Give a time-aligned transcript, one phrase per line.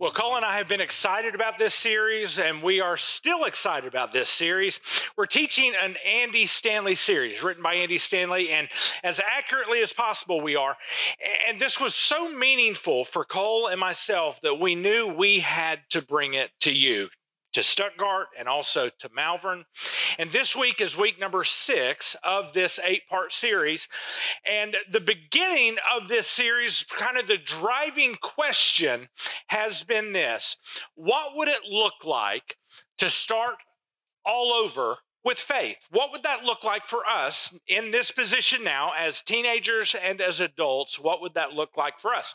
[0.00, 3.86] Well, Cole and I have been excited about this series, and we are still excited
[3.86, 4.80] about this series.
[5.14, 8.70] We're teaching an Andy Stanley series written by Andy Stanley, and
[9.04, 10.74] as accurately as possible, we are.
[11.46, 16.00] And this was so meaningful for Cole and myself that we knew we had to
[16.00, 17.10] bring it to you,
[17.52, 19.64] to Stuttgart and also to Malvern.
[20.18, 23.88] And this week is week number six of this eight part series.
[24.46, 29.08] And the beginning of this series, kind of the driving question
[29.48, 30.56] has been this
[30.94, 32.56] What would it look like
[32.98, 33.56] to start
[34.24, 34.96] all over?
[35.22, 39.94] With faith, what would that look like for us in this position now as teenagers
[39.94, 40.98] and as adults?
[40.98, 42.34] What would that look like for us?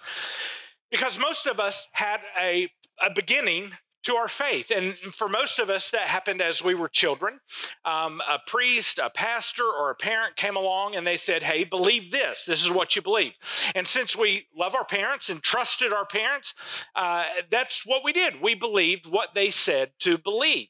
[0.91, 2.69] Because most of us had a,
[3.03, 3.71] a beginning
[4.05, 4.71] to our faith.
[4.71, 7.39] And for most of us, that happened as we were children.
[7.83, 12.11] Um, a priest, a pastor, or a parent came along and they said, Hey, believe
[12.11, 12.45] this.
[12.45, 13.33] This is what you believe.
[13.73, 16.53] And since we love our parents and trusted our parents,
[16.95, 18.41] uh, that's what we did.
[18.41, 20.67] We believed what they said to believe.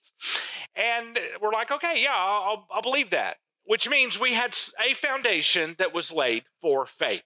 [0.75, 3.37] And we're like, Okay, yeah, I'll, I'll believe that.
[3.65, 7.23] Which means we had a foundation that was laid for faith.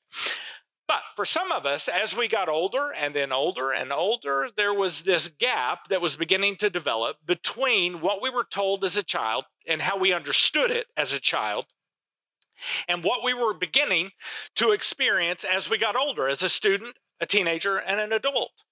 [0.89, 4.73] But for some of us, as we got older and then older and older, there
[4.73, 9.03] was this gap that was beginning to develop between what we were told as a
[9.03, 11.67] child and how we understood it as a child
[12.87, 14.09] and what we were beginning
[14.55, 18.63] to experience as we got older, as a student, a teenager, and an adult.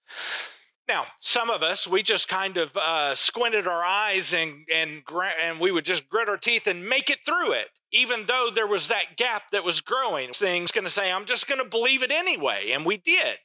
[0.88, 5.04] Now, some of us, we just kind of uh, squinted our eyes and, and,
[5.44, 8.68] and we would just grit our teeth and make it through it, even though there
[8.68, 10.32] was that gap that was growing.
[10.32, 12.72] Things going to say, I'm just going to believe it anyway.
[12.72, 13.38] And we did.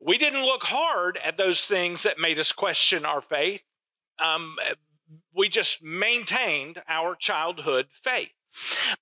[0.00, 3.62] We didn't look hard at those things that made us question our faith.
[4.24, 4.54] Um,
[5.34, 8.30] we just maintained our childhood faith.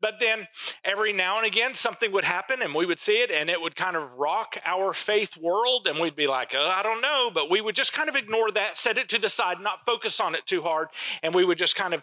[0.00, 0.46] But then
[0.84, 3.76] every now and again, something would happen and we would see it and it would
[3.76, 5.86] kind of rock our faith world.
[5.86, 7.30] And we'd be like, oh, I don't know.
[7.32, 10.20] But we would just kind of ignore that, set it to the side, not focus
[10.20, 10.88] on it too hard.
[11.22, 12.02] And we would just kind of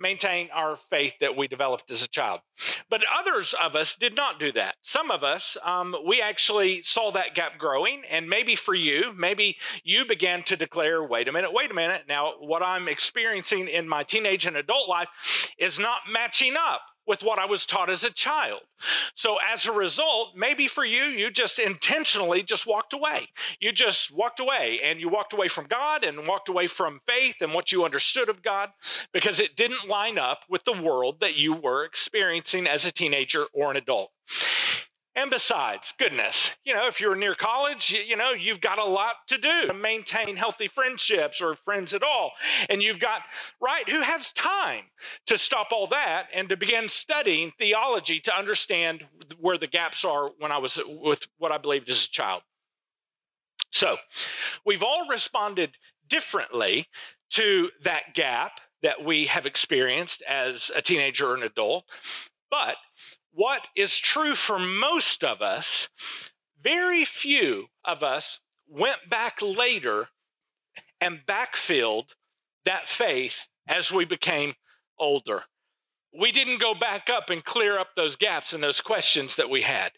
[0.00, 2.40] maintain our faith that we developed as a child.
[2.90, 4.76] But others of us did not do that.
[4.82, 8.02] Some of us, um, we actually saw that gap growing.
[8.10, 12.02] And maybe for you, maybe you began to declare, wait a minute, wait a minute.
[12.08, 15.08] Now, what I'm experiencing in my teenage and adult life
[15.58, 18.60] is not matching up with what I was taught as a child.
[19.14, 23.28] So as a result, maybe for you, you just intentionally just walked away.
[23.58, 27.36] You just walked away and you walked away from God and walked away from faith
[27.40, 28.68] and what you understood of God
[29.12, 33.46] because it didn't line up with the world that you were experiencing as a teenager
[33.52, 34.12] or an adult.
[35.18, 38.84] And besides, goodness, you know, if you're near college, you, you, know, you've got a
[38.84, 42.30] lot to do to maintain healthy friendships or friends at all.
[42.70, 43.22] And you've got,
[43.60, 44.84] right, who has time
[45.26, 49.06] to stop all that and to begin studying theology to understand
[49.40, 52.42] where the gaps are when I was uh, with what I believed as a child?
[53.72, 53.96] So
[54.64, 55.78] we've all responded
[56.08, 56.86] differently
[57.30, 61.86] to that gap that we have experienced as a teenager or an adult.
[62.52, 62.76] But
[63.32, 65.88] what is true for most of us,
[66.62, 70.08] very few of us went back later
[71.00, 72.14] and backfilled
[72.64, 74.54] that faith as we became
[74.98, 75.44] older.
[76.18, 79.62] We didn't go back up and clear up those gaps and those questions that we
[79.62, 79.92] had.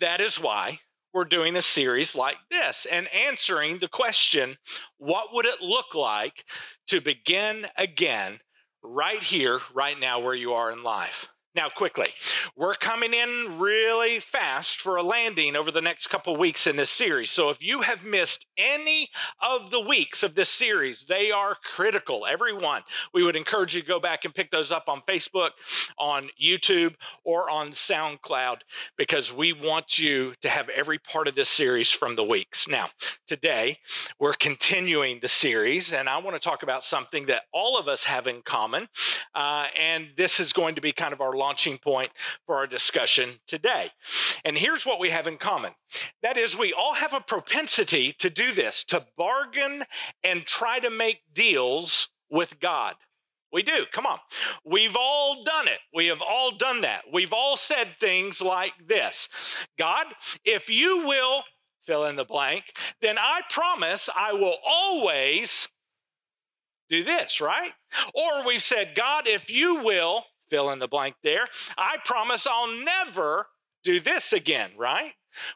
[0.00, 0.80] That is why
[1.12, 4.56] we're doing a series like this and answering the question
[4.98, 6.44] what would it look like
[6.88, 8.40] to begin again
[8.82, 11.28] right here, right now, where you are in life?
[11.54, 12.08] Now, quickly,
[12.56, 16.88] we're coming in really fast for a landing over the next couple weeks in this
[16.88, 17.30] series.
[17.30, 19.10] So, if you have missed any
[19.42, 22.80] of the weeks of this series, they are critical, Everyone.
[23.12, 25.50] We would encourage you to go back and pick those up on Facebook,
[25.98, 28.60] on YouTube, or on SoundCloud
[28.96, 32.66] because we want you to have every part of this series from the weeks.
[32.66, 32.88] Now,
[33.26, 33.78] today,
[34.18, 38.04] we're continuing the series, and I want to talk about something that all of us
[38.04, 38.88] have in common.
[39.34, 42.08] Uh, and this is going to be kind of our launching point
[42.46, 43.90] for our discussion today.
[44.44, 45.72] And here's what we have in common
[46.22, 49.84] that is, we all have a propensity to do this, to bargain
[50.22, 52.94] and try to make deals with God.
[53.52, 53.84] We do.
[53.92, 54.18] Come on.
[54.64, 55.80] We've all done it.
[55.92, 57.02] We have all done that.
[57.12, 59.28] We've all said things like this
[59.76, 60.06] God,
[60.44, 61.42] if you will
[61.84, 62.64] fill in the blank,
[63.00, 65.68] then I promise I will always
[66.88, 67.72] do this, right?
[68.14, 71.46] Or we've said, God, if you will fill in the blank there.
[71.78, 73.46] I promise I'll never
[73.82, 75.12] do this again, right?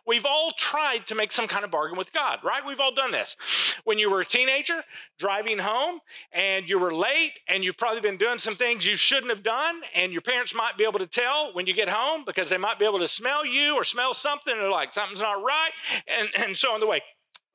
[0.07, 2.63] We've all tried to make some kind of bargain with God, right?
[2.67, 3.37] We've all done this.
[3.85, 4.83] When you were a teenager
[5.19, 6.01] driving home
[6.33, 9.83] and you were late and you've probably been doing some things you shouldn't have done,
[9.95, 12.79] and your parents might be able to tell when you get home because they might
[12.79, 15.73] be able to smell you or smell something and they're like, something's not right,
[16.07, 17.03] and, and so on the way.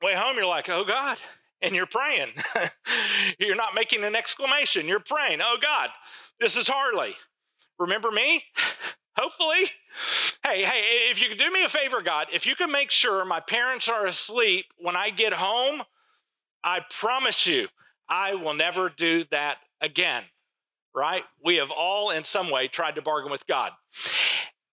[0.00, 1.18] Way home, you're like, oh God,
[1.60, 2.30] and you're praying.
[3.38, 5.90] you're not making an exclamation, you're praying, oh God,
[6.40, 7.14] this is Harley.
[7.82, 8.42] Remember me?
[9.18, 9.70] Hopefully.
[10.44, 13.24] Hey, hey, if you could do me a favor, God, if you can make sure
[13.24, 15.82] my parents are asleep when I get home,
[16.64, 17.68] I promise you,
[18.08, 20.24] I will never do that again.
[20.94, 21.24] Right?
[21.44, 23.72] We have all, in some way, tried to bargain with God.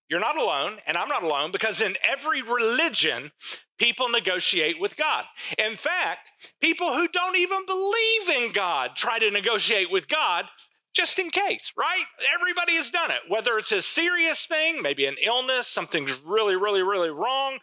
[0.09, 3.31] You're not alone, and I'm not alone, because in every religion,
[3.77, 5.23] people negotiate with God.
[5.57, 10.45] In fact, people who don't even believe in God try to negotiate with God
[10.93, 12.05] just in case, right?
[12.33, 16.81] Everybody has done it, whether it's a serious thing, maybe an illness, something's really, really,
[16.81, 17.59] really wrong,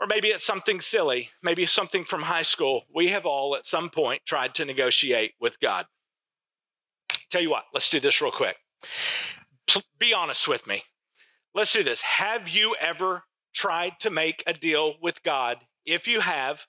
[0.00, 2.84] or maybe it's something silly, maybe something from high school.
[2.94, 5.86] We have all at some point tried to negotiate with God.
[7.30, 8.56] Tell you what, let's do this real quick.
[9.98, 10.82] Be honest with me.
[11.54, 12.00] Let's do this.
[12.02, 13.24] Have you ever
[13.54, 15.58] tried to make a deal with God?
[15.84, 16.66] If you have,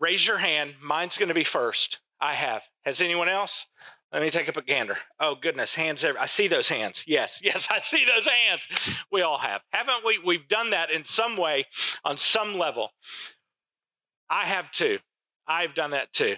[0.00, 0.74] raise your hand.
[0.82, 2.00] Mine's going to be first.
[2.20, 2.62] I have.
[2.84, 3.66] Has anyone else?
[4.14, 4.96] Let me take up a gander.
[5.18, 7.02] Oh goodness, hands I see those hands.
[7.04, 8.68] Yes, yes, I see those hands.
[9.10, 9.62] We all have.
[9.72, 10.20] Haven't we?
[10.24, 11.66] We've done that in some way,
[12.04, 12.90] on some level.
[14.30, 15.00] I have too.
[15.48, 16.36] I've done that too.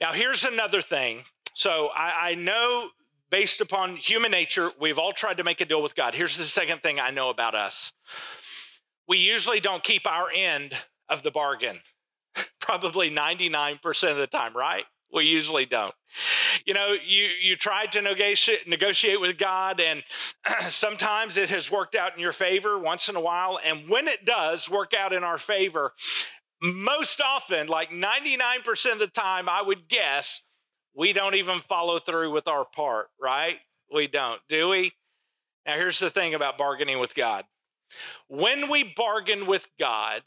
[0.00, 1.24] Now, here's another thing.
[1.54, 2.90] So I, I know
[3.28, 6.14] based upon human nature, we've all tried to make a deal with God.
[6.14, 7.92] Here's the second thing I know about us
[9.08, 10.76] we usually don't keep our end
[11.08, 11.80] of the bargain,
[12.60, 14.84] probably 99% of the time, right?
[15.12, 15.94] We usually don't.
[16.64, 20.02] You know, you you tried to negotiate negotiate with God, and
[20.70, 23.58] sometimes it has worked out in your favor once in a while.
[23.62, 25.92] And when it does work out in our favor,
[26.62, 30.40] most often, like 99% of the time, I would guess,
[30.94, 33.56] we don't even follow through with our part, right?
[33.92, 34.92] We don't, do we?
[35.66, 37.44] Now, here's the thing about bargaining with God.
[38.28, 40.22] When we bargain with God,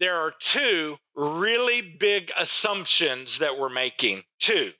[0.00, 4.22] there are two really big assumptions that we're making.
[4.38, 4.72] Two.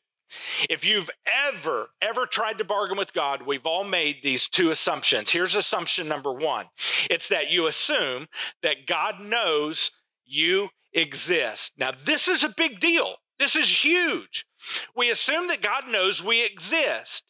[0.69, 5.31] If you've ever, ever tried to bargain with God, we've all made these two assumptions.
[5.31, 6.67] Here's assumption number one
[7.11, 8.27] it's that you assume
[8.63, 9.91] that God knows
[10.25, 11.73] you exist.
[11.77, 13.17] Now, this is a big deal.
[13.39, 14.47] This is huge.
[14.95, 17.25] We assume that God knows we exist.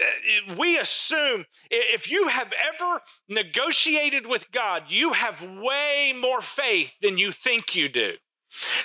[0.00, 6.94] Uh, we assume if you have ever negotiated with God, you have way more faith
[7.02, 8.12] than you think you do.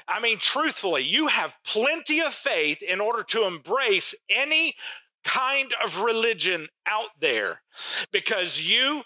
[0.07, 4.75] I mean, truthfully, you have plenty of faith in order to embrace any
[5.23, 7.61] kind of religion out there
[8.11, 9.03] because you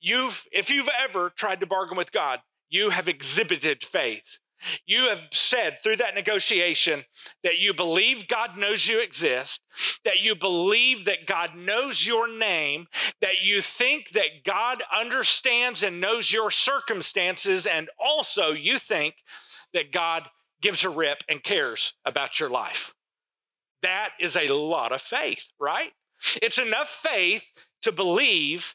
[0.00, 2.40] you've if you've ever tried to bargain with God,
[2.70, 4.38] you have exhibited faith.
[4.86, 7.04] You have said through that negotiation
[7.44, 9.60] that you believe God knows you exist,
[10.04, 12.86] that you believe that God knows your name,
[13.20, 19.14] that you think that God understands and knows your circumstances, and also you think
[19.74, 20.28] that God
[20.60, 22.94] gives a rip and cares about your life.
[23.82, 25.90] That is a lot of faith, right?
[26.42, 27.44] It's enough faith
[27.82, 28.74] to believe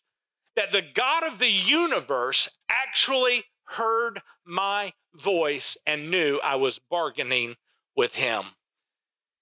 [0.56, 7.56] that the God of the universe actually heard my voice and knew I was bargaining
[7.96, 8.44] with him.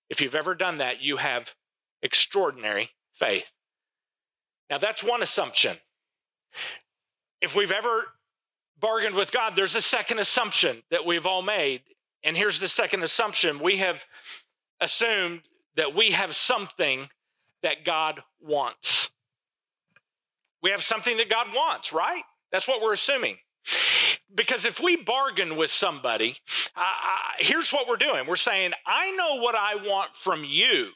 [0.10, 1.54] If you've ever done that, you have
[2.02, 3.52] extraordinary faith.
[4.70, 5.78] Now, that's one assumption.
[7.42, 8.06] If we've ever
[8.82, 11.82] bargained with God, there's a second assumption that we've all made.
[12.24, 14.04] And here's the second assumption we have
[14.80, 15.42] assumed
[15.76, 17.10] that we have something
[17.64, 19.10] that God wants.
[20.62, 22.24] We have something that God wants, right?
[22.52, 23.38] That's what we're assuming.
[24.34, 26.38] Because if we bargain with somebody,
[27.38, 30.90] here's what we're doing we're saying, I know what I want from you.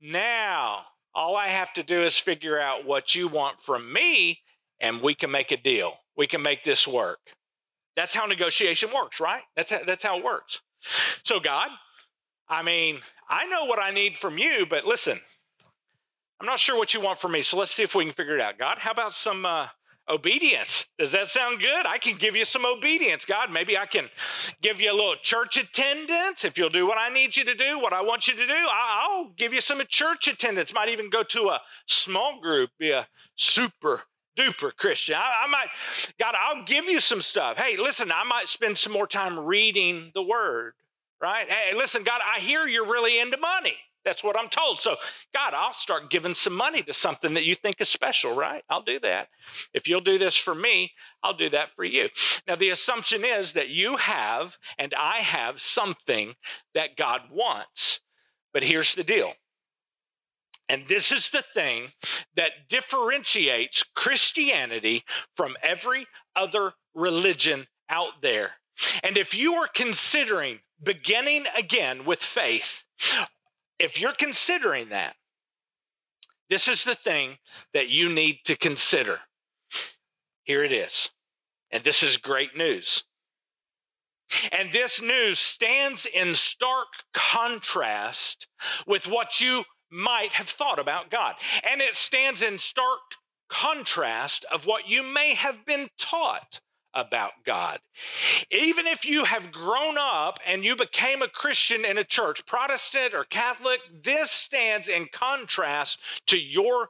[0.00, 0.84] Now,
[1.14, 4.40] all I have to do is figure out what you want from me,
[4.80, 5.98] and we can make a deal.
[6.16, 7.20] We can make this work.
[7.96, 9.42] That's how negotiation works, right?
[9.56, 10.60] That's how, that's how it works.
[11.24, 11.68] So, God,
[12.48, 15.20] I mean, I know what I need from you, but listen,
[16.40, 17.42] I'm not sure what you want from me.
[17.42, 18.58] So let's see if we can figure it out.
[18.58, 19.68] God, how about some uh,
[20.08, 20.86] obedience.
[20.98, 21.86] Does that sound good?
[21.86, 23.50] I can give you some obedience, God.
[23.50, 24.08] Maybe I can
[24.60, 27.78] give you a little church attendance if you'll do what I need you to do,
[27.78, 28.66] what I want you to do.
[28.70, 30.74] I'll give you some church attendance.
[30.74, 34.02] Might even go to a small group, be a super
[34.36, 35.14] duper Christian.
[35.16, 35.68] I, I, might,
[36.18, 37.56] God, I'll give you some stuff.
[37.56, 40.74] Hey, listen, I might spend some more time reading the word,
[41.20, 41.48] right?
[41.48, 43.76] Hey, listen, God, I hear you're really into money.
[44.04, 44.80] That's what I'm told.
[44.80, 44.96] So,
[45.32, 48.64] God, I'll start giving some money to something that you think is special, right?
[48.68, 49.28] I'll do that.
[49.74, 52.08] If you'll do this for me, I'll do that for you.
[52.48, 56.34] Now, the assumption is that you have and I have something
[56.74, 58.00] that God wants.
[58.52, 59.34] But here's the deal.
[60.68, 61.88] And this is the thing
[62.36, 65.04] that differentiates Christianity
[65.36, 68.52] from every other religion out there.
[69.02, 72.84] And if you are considering beginning again with faith,
[73.78, 75.16] if you're considering that,
[76.48, 77.38] this is the thing
[77.74, 79.20] that you need to consider.
[80.44, 81.10] Here it is.
[81.70, 83.04] And this is great news.
[84.50, 88.46] And this news stands in stark contrast
[88.86, 91.34] with what you might have thought about God.
[91.70, 93.00] And it stands in stark
[93.48, 96.60] contrast of what you may have been taught
[96.94, 97.78] about God.
[98.50, 103.14] Even if you have grown up and you became a Christian in a church, Protestant
[103.14, 106.88] or Catholic, this stands in contrast to your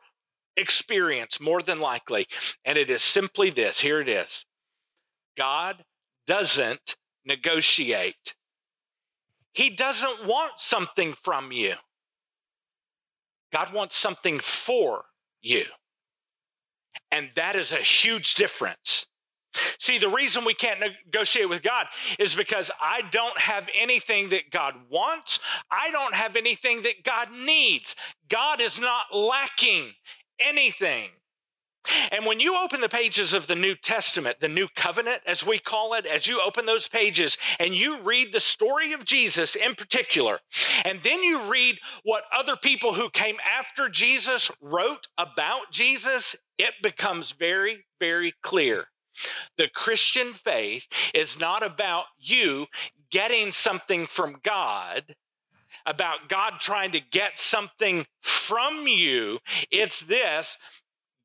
[0.56, 2.26] experience more than likely.
[2.64, 4.44] And it is simply this here it is
[5.36, 5.84] God
[6.26, 8.34] doesn't negotiate,
[9.52, 11.74] He doesn't want something from you.
[13.52, 15.04] God wants something for
[15.40, 15.64] you.
[17.10, 19.06] And that is a huge difference.
[19.78, 21.86] See, the reason we can't negotiate with God
[22.18, 25.40] is because I don't have anything that God wants.
[25.70, 27.94] I don't have anything that God needs.
[28.30, 29.92] God is not lacking
[30.40, 31.10] anything.
[32.12, 35.58] And when you open the pages of the New Testament, the New Covenant, as we
[35.58, 39.74] call it, as you open those pages and you read the story of Jesus in
[39.74, 40.40] particular,
[40.84, 46.74] and then you read what other people who came after Jesus wrote about Jesus, it
[46.82, 48.86] becomes very, very clear.
[49.58, 52.66] The Christian faith is not about you
[53.10, 55.16] getting something from God,
[55.84, 59.38] about God trying to get something from you.
[59.70, 60.56] It's this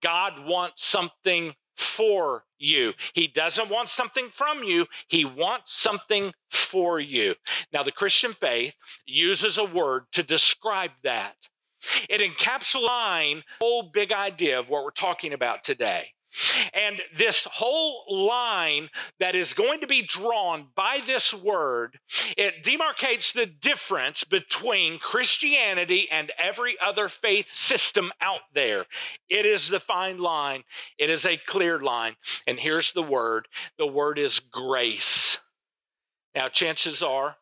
[0.02, 2.94] God wants something for you.
[3.14, 7.36] He doesn't want something from you, He wants something for you.
[7.72, 8.76] Now, the Christian faith
[9.06, 11.36] uses a word to describe that.
[12.10, 16.14] It encapsulates the whole big idea of what we're talking about today.
[16.74, 22.00] And this whole line that is going to be drawn by this word,
[22.38, 28.86] it demarcates the difference between Christianity and every other faith system out there.
[29.30, 30.64] It is the fine line,
[30.98, 32.16] it is a clear line.
[32.46, 35.40] And here's the word the word is grace.
[36.36, 37.38] Now, chances are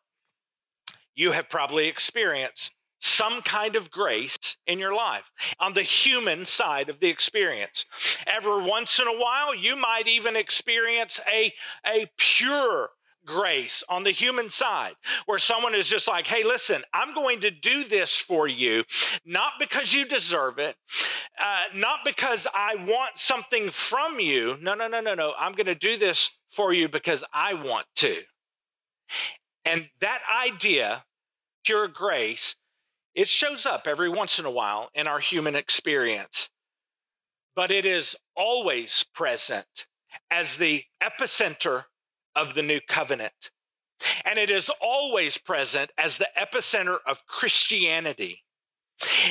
[1.14, 6.88] you have probably experienced some kind of grace in your life on the human side
[6.88, 7.84] of the experience.
[8.26, 11.52] Every once in a while, you might even experience a,
[11.86, 12.90] a pure
[13.26, 14.94] grace on the human side
[15.26, 18.84] where someone is just like, hey, listen, I'm going to do this for you,
[19.26, 20.76] not because you deserve it,
[21.38, 24.56] uh, not because I want something from you.
[24.62, 25.34] No, no, no, no, no.
[25.38, 28.16] I'm going to do this for you because I want to.
[29.64, 31.04] And that idea,
[31.64, 32.54] pure grace,
[33.16, 36.50] it shows up every once in a while in our human experience,
[37.56, 39.86] but it is always present
[40.30, 41.84] as the epicenter
[42.36, 43.50] of the new covenant.
[44.26, 48.44] And it is always present as the epicenter of Christianity.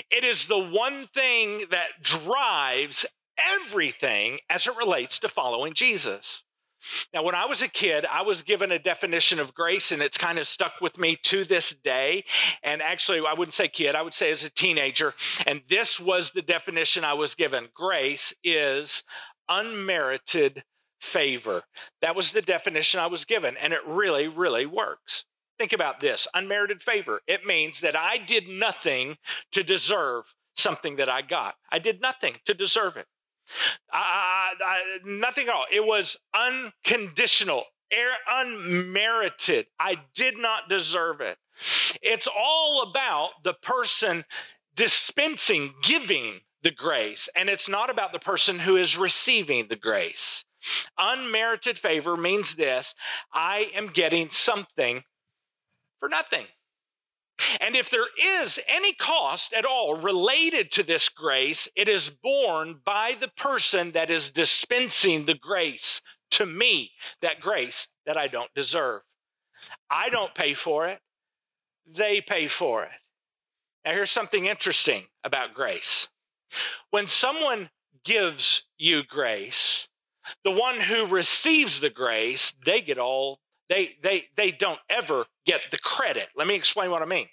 [0.10, 3.06] It is the one thing that drives
[3.38, 6.44] everything as it relates to following Jesus.
[7.14, 10.18] Now, when I was a kid, I was given a definition of grace, and it's
[10.18, 12.24] kind of stuck with me to this day.
[12.64, 15.14] And actually, I wouldn't say kid, I would say as a teenager.
[15.46, 19.04] And this was the definition I was given grace is
[19.50, 20.64] unmerited
[21.00, 21.64] favor.
[22.02, 25.26] That was the definition I was given, and it really, really works.
[25.58, 27.22] Think about this unmerited favor.
[27.28, 29.18] It means that I did nothing
[29.52, 33.08] to deserve something that I got, I did nothing to deserve it.
[33.92, 34.52] I,
[35.06, 35.66] nothing at all.
[35.72, 37.64] It was unconditional,
[38.30, 39.68] unmerited.
[39.80, 41.38] I did not deserve it.
[42.02, 44.26] It's all about the person
[44.76, 50.44] dispensing, giving the grace, and it's not about the person who is receiving the grace.
[50.98, 52.96] Unmerited favor means this
[53.32, 55.04] I am getting something
[56.00, 56.48] for nothing.
[57.60, 62.80] And if there is any cost at all related to this grace, it is borne
[62.86, 66.02] by the person that is dispensing the grace
[66.32, 69.02] to me, that grace that I don't deserve.
[69.90, 71.00] I don't pay for it,
[71.86, 72.92] they pay for it.
[73.84, 76.08] Now, here's something interesting about grace.
[76.90, 77.70] When someone
[78.04, 79.88] gives you grace,
[80.44, 83.40] the one who receives the grace, they get all
[83.70, 86.28] they they they don't ever get the credit.
[86.36, 87.28] Let me explain what I mean.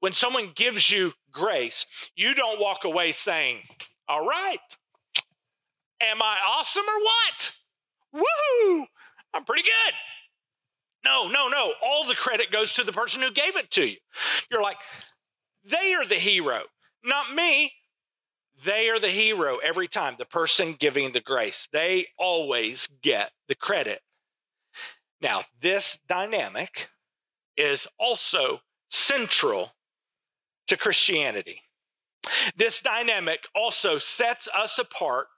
[0.00, 1.86] When someone gives you grace,
[2.16, 3.62] you don't walk away saying,
[4.08, 4.58] "All right,
[6.00, 7.52] am I awesome or what?
[8.14, 8.86] Woohoo!
[9.34, 9.94] I'm pretty good."
[11.04, 11.74] No, no, no.
[11.82, 13.96] All the credit goes to the person who gave it to you.
[14.50, 14.76] You're like,
[15.64, 16.62] they are the hero,
[17.04, 17.72] not me.
[18.64, 21.66] They are the hero every time, the person giving the grace.
[21.72, 24.00] They always get the credit.
[25.22, 26.88] Now, this dynamic
[27.56, 28.60] is also
[28.90, 29.72] central
[30.66, 31.62] to Christianity.
[32.56, 35.28] This dynamic also sets us apart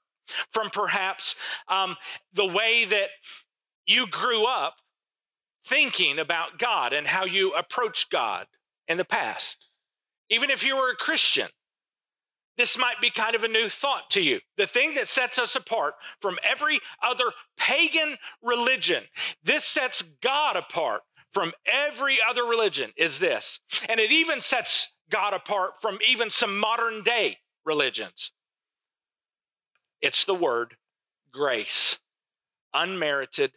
[0.50, 1.35] from perhaps
[1.69, 1.97] um,
[2.33, 3.11] the way that
[3.87, 4.76] you grew up
[5.67, 8.47] thinking about God and how you approach God
[8.88, 9.67] in the past.
[10.31, 11.49] Even if you were a Christian,
[12.56, 14.40] this might be kind of a new thought to you.
[14.56, 17.25] The thing that sets us apart from every other
[17.56, 19.02] pagan religion,
[19.42, 23.58] this sets God apart from every other religion, is this.
[23.88, 28.30] And it even sets God apart from even some modern day religions.
[30.00, 30.76] It's the word
[31.32, 31.99] grace,
[32.73, 33.52] unmerited,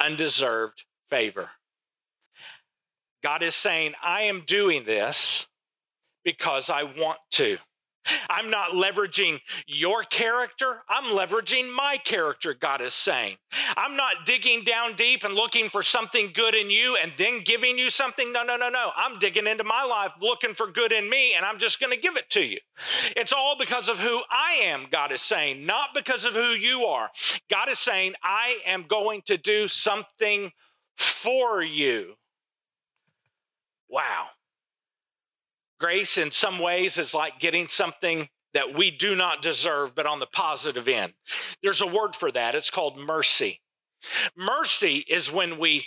[0.00, 1.50] undeserved favor.
[3.22, 5.46] God is saying, I am doing this
[6.24, 7.58] because I want to.
[8.28, 10.82] I'm not leveraging your character.
[10.88, 13.36] I'm leveraging my character, God is saying.
[13.76, 17.78] I'm not digging down deep and looking for something good in you and then giving
[17.78, 18.32] you something.
[18.32, 18.90] No, no, no, no.
[18.96, 22.00] I'm digging into my life looking for good in me and I'm just going to
[22.00, 22.58] give it to you.
[23.16, 26.84] It's all because of who I am, God is saying, not because of who you
[26.84, 27.10] are.
[27.50, 30.50] God is saying, I am going to do something
[30.96, 32.14] for you.
[33.88, 34.28] Wow.
[35.80, 40.20] Grace, in some ways, is like getting something that we do not deserve, but on
[40.20, 41.14] the positive end.
[41.62, 42.54] There's a word for that.
[42.54, 43.60] It's called mercy.
[44.36, 45.86] Mercy is when we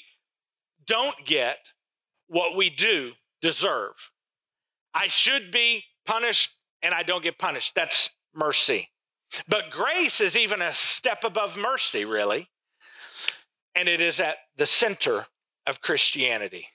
[0.86, 1.58] don't get
[2.28, 3.94] what we do deserve.
[4.94, 7.74] I should be punished and I don't get punished.
[7.76, 8.90] That's mercy.
[9.48, 12.50] But grace is even a step above mercy, really.
[13.76, 15.26] And it is at the center
[15.66, 16.68] of Christianity.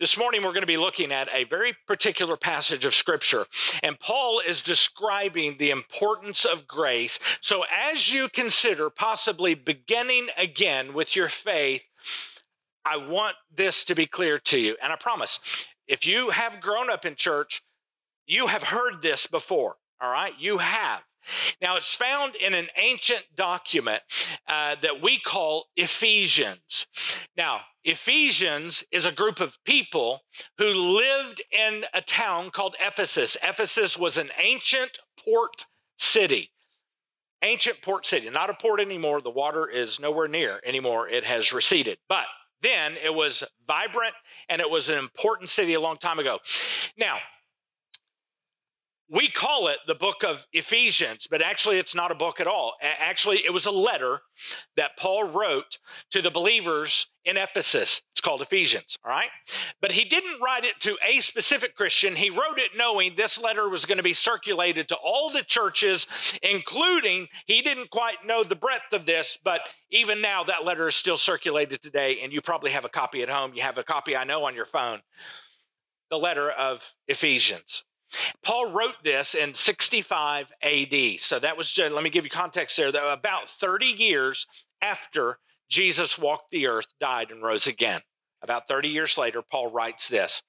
[0.00, 3.46] This morning, we're going to be looking at a very particular passage of Scripture,
[3.82, 7.18] and Paul is describing the importance of grace.
[7.40, 11.82] So, as you consider possibly beginning again with your faith,
[12.84, 14.76] I want this to be clear to you.
[14.80, 15.40] And I promise,
[15.88, 17.64] if you have grown up in church,
[18.24, 20.34] you have heard this before, all right?
[20.38, 21.00] You have.
[21.60, 24.02] Now, it's found in an ancient document
[24.48, 26.86] uh, that we call Ephesians.
[27.36, 30.22] Now, Ephesians is a group of people
[30.58, 33.36] who lived in a town called Ephesus.
[33.42, 36.50] Ephesus was an ancient port city.
[37.42, 39.20] Ancient port city, not a port anymore.
[39.20, 41.08] The water is nowhere near anymore.
[41.08, 41.98] It has receded.
[42.08, 42.26] But
[42.62, 44.14] then it was vibrant
[44.48, 46.38] and it was an important city a long time ago.
[46.96, 47.18] Now,
[49.10, 52.74] we call it the book of Ephesians, but actually it's not a book at all.
[52.82, 54.20] Actually, it was a letter
[54.76, 55.78] that Paul wrote
[56.10, 58.02] to the believers in Ephesus.
[58.12, 59.30] It's called Ephesians, all right?
[59.80, 62.16] But he didn't write it to a specific Christian.
[62.16, 66.06] He wrote it knowing this letter was going to be circulated to all the churches,
[66.42, 70.96] including, he didn't quite know the breadth of this, but even now that letter is
[70.96, 73.52] still circulated today, and you probably have a copy at home.
[73.54, 75.00] You have a copy, I know, on your phone.
[76.10, 77.84] The letter of Ephesians.
[78.42, 81.20] Paul wrote this in 65 AD.
[81.20, 84.46] So that was, let me give you context there, that about 30 years
[84.80, 88.00] after Jesus walked the earth, died, and rose again.
[88.42, 90.42] About 30 years later, Paul writes this.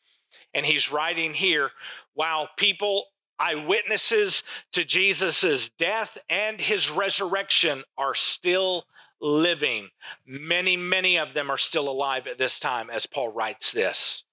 [0.53, 1.71] And he's writing here
[2.13, 3.05] while people,
[3.39, 4.43] eyewitnesses
[4.73, 8.85] to Jesus' death and his resurrection, are still
[9.19, 9.89] living.
[10.25, 14.23] Many, many of them are still alive at this time as Paul writes this.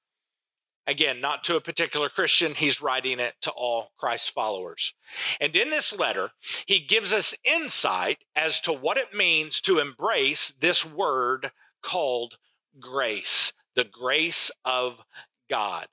[0.86, 4.94] Again, not to a particular Christian, he's writing it to all Christ followers.
[5.40, 6.30] And in this letter,
[6.66, 11.50] he gives us insight as to what it means to embrace this word
[11.82, 12.38] called
[12.78, 15.02] grace, the grace of
[15.50, 15.86] God.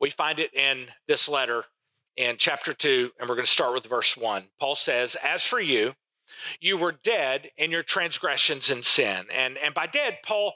[0.00, 1.64] We find it in this letter
[2.16, 4.44] in chapter 2, and we're going to start with verse 1.
[4.58, 5.94] Paul says, As for you,
[6.60, 9.26] you were dead in your transgressions and sin.
[9.32, 10.54] And, and by dead, Paul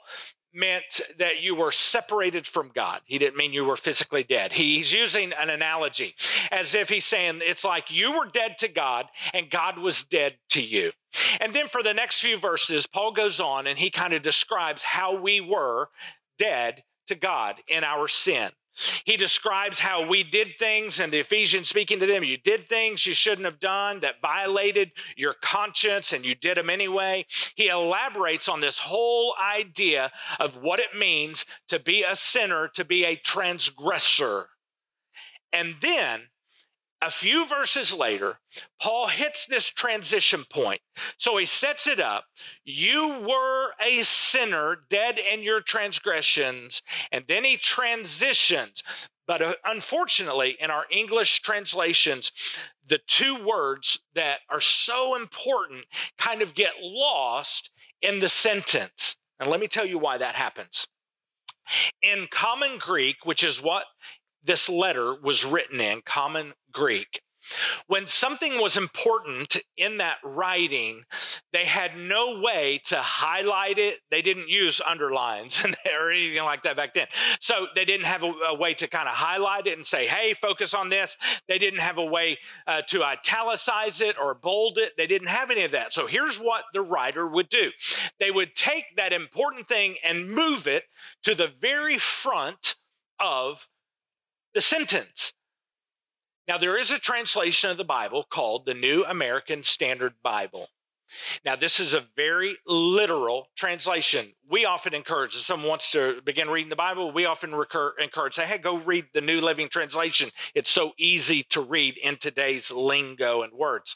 [0.57, 3.01] meant that you were separated from God.
[3.05, 4.51] He didn't mean you were physically dead.
[4.51, 6.15] He's using an analogy
[6.51, 10.37] as if he's saying it's like you were dead to God and God was dead
[10.49, 10.91] to you.
[11.39, 14.81] And then for the next few verses, Paul goes on and he kind of describes
[14.81, 15.89] how we were
[16.39, 18.49] dead to God in our sin.
[19.05, 23.05] He describes how we did things, and the Ephesians speaking to them, you did things
[23.05, 27.25] you shouldn't have done that violated your conscience, and you did them anyway.
[27.55, 32.85] He elaborates on this whole idea of what it means to be a sinner, to
[32.85, 34.49] be a transgressor.
[35.51, 36.27] And then
[37.01, 38.39] a few verses later,
[38.81, 40.81] Paul hits this transition point.
[41.17, 42.25] So he sets it up.
[42.65, 46.81] You were a sinner, dead in your transgressions.
[47.11, 48.83] And then he transitions.
[49.27, 52.31] But uh, unfortunately, in our English translations,
[52.87, 55.85] the two words that are so important
[56.17, 57.69] kind of get lost
[58.01, 59.17] in the sentence.
[59.39, 60.87] And let me tell you why that happens.
[62.01, 63.85] In Common Greek, which is what
[64.47, 67.21] this letter was written in, Common Greek,
[67.87, 71.03] when something was important in that writing,
[71.53, 73.99] they had no way to highlight it.
[74.11, 75.63] They didn't use underlines
[75.99, 77.07] or anything like that back then.
[77.39, 80.33] So they didn't have a, a way to kind of highlight it and say, hey,
[80.33, 81.15] focus on this.
[81.47, 84.93] They didn't have a way uh, to italicize it or bold it.
[84.97, 85.93] They didn't have any of that.
[85.93, 87.71] So here's what the writer would do
[88.19, 90.83] they would take that important thing and move it
[91.23, 92.75] to the very front
[93.19, 93.67] of
[94.57, 95.33] the sentence.
[96.47, 100.69] Now, there is a translation of the Bible called the New American Standard Bible.
[101.45, 104.33] Now, this is a very literal translation.
[104.49, 108.33] We often encourage, if someone wants to begin reading the Bible, we often recur, encourage,
[108.33, 110.31] say, hey, go read the New Living Translation.
[110.55, 113.95] It's so easy to read in today's lingo and words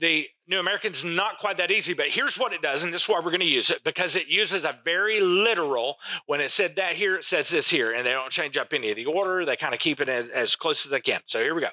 [0.00, 3.08] the New American's not quite that easy, but here's what it does, and this is
[3.08, 5.96] why we're going to use it because it uses a very literal.
[6.26, 8.90] When it said that here, it says this here, and they don't change up any
[8.90, 9.44] of the order.
[9.44, 11.20] They kind of keep it as, as close as they can.
[11.26, 11.68] So here we go.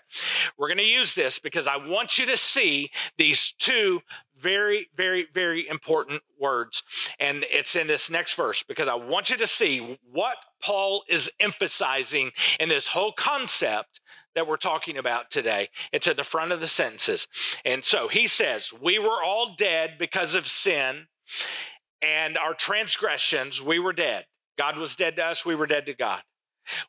[0.60, 4.02] We're going to use this because I want you to see these two
[4.40, 6.84] very, very, very important words.
[7.20, 11.32] And it's in this next verse because I want you to see what Paul is
[11.40, 14.02] emphasizing in this whole concept
[14.38, 15.68] that we're talking about today.
[15.92, 17.28] It's at the front of the sentences.
[17.66, 21.08] And so he says, We were all dead because of sin
[22.04, 23.60] and our transgressions.
[23.60, 24.28] We were dead.
[24.56, 26.22] God was dead to us, we were dead to God.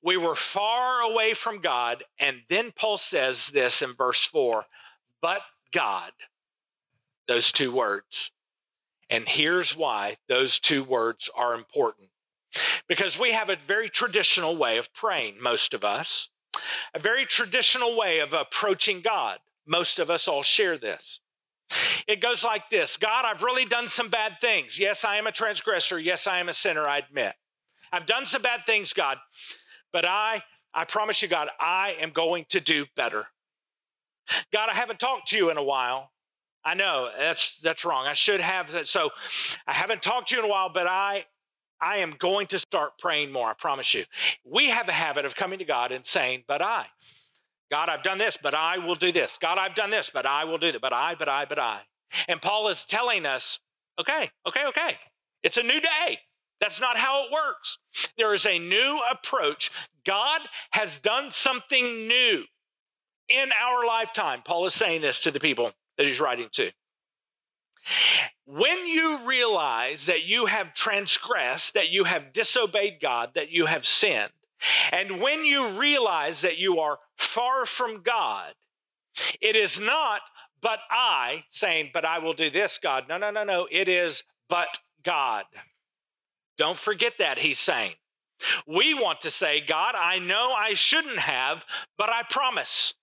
[0.02, 2.04] We were far away from God.
[2.18, 4.66] And then Paul says this in verse 4
[5.22, 5.40] but
[5.72, 6.12] God,
[7.28, 8.30] those two words.
[9.08, 12.10] And here's why those two words are important.
[12.88, 16.28] Because we have a very traditional way of praying, most of us
[16.94, 19.38] a very traditional way of approaching God.
[19.66, 21.20] Most of us all share this.
[22.06, 24.78] It goes like this God, I've really done some bad things.
[24.78, 25.98] Yes, I am a transgressor.
[25.98, 27.34] Yes, I am a sinner, I admit.
[27.92, 29.18] I've done some bad things, God,
[29.92, 30.42] but I,
[30.74, 33.26] I promise you, God, I am going to do better.
[34.52, 36.10] God, I haven't talked to you in a while.
[36.64, 38.06] I know that's that's wrong.
[38.06, 38.86] I should have.
[38.86, 39.10] So
[39.66, 41.24] I haven't talked to you in a while, but I
[41.80, 44.04] I am going to start praying more, I promise you.
[44.44, 46.86] We have a habit of coming to God and saying, But I,
[47.70, 49.38] God, I've done this, but I will do this.
[49.40, 50.80] God, I've done this, but I will do that.
[50.80, 51.80] But I, but I, but I.
[52.26, 53.60] And Paul is telling us,
[54.00, 54.96] Okay, okay, okay.
[55.42, 56.18] It's a new day.
[56.60, 57.78] That's not how it works.
[58.16, 59.70] There is a new approach.
[60.04, 60.40] God
[60.72, 62.44] has done something new
[63.28, 64.42] in our lifetime.
[64.44, 66.70] Paul is saying this to the people that he's writing to.
[68.46, 73.86] When you realize that you have transgressed, that you have disobeyed God, that you have
[73.86, 74.32] sinned,
[74.90, 78.54] and when you realize that you are far from God,
[79.40, 80.20] it is not,
[80.60, 83.04] but I saying, but I will do this, God.
[83.08, 83.68] No, no, no, no.
[83.70, 85.44] It is, but God.
[86.56, 87.94] Don't forget that, he's saying.
[88.66, 91.64] We want to say, God, I know I shouldn't have,
[91.96, 92.94] but I promise.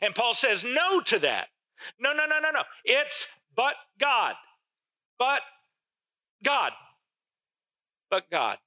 [0.00, 1.48] And Paul says no to that.
[1.98, 2.62] No, no, no, no, no.
[2.84, 4.34] It's but God.
[5.18, 5.42] But
[6.44, 6.72] God.
[8.10, 8.58] But God.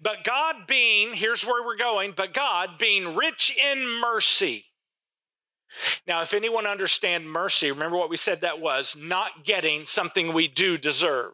[0.00, 4.64] But God being, here's where we're going, but God being rich in mercy.
[6.06, 10.48] Now, if anyone understand mercy, remember what we said that was not getting something we
[10.48, 11.32] do deserve.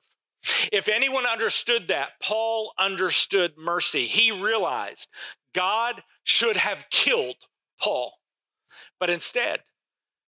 [0.73, 4.09] If anyone understood that, Paul understood mercy.
[4.09, 5.09] He realized
[5.55, 7.37] God should have killed
[7.81, 8.15] Paul.
[8.99, 9.61] But instead,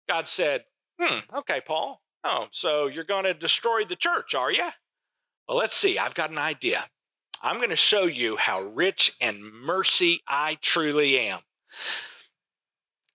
[0.08, 0.66] God said,
[1.06, 2.02] Hmm, okay, Paul.
[2.24, 4.70] Oh, so you're going to destroy the church, are you?
[5.48, 5.98] Well, let's see.
[5.98, 6.86] I've got an idea.
[7.42, 11.40] I'm going to show you how rich in mercy I truly am.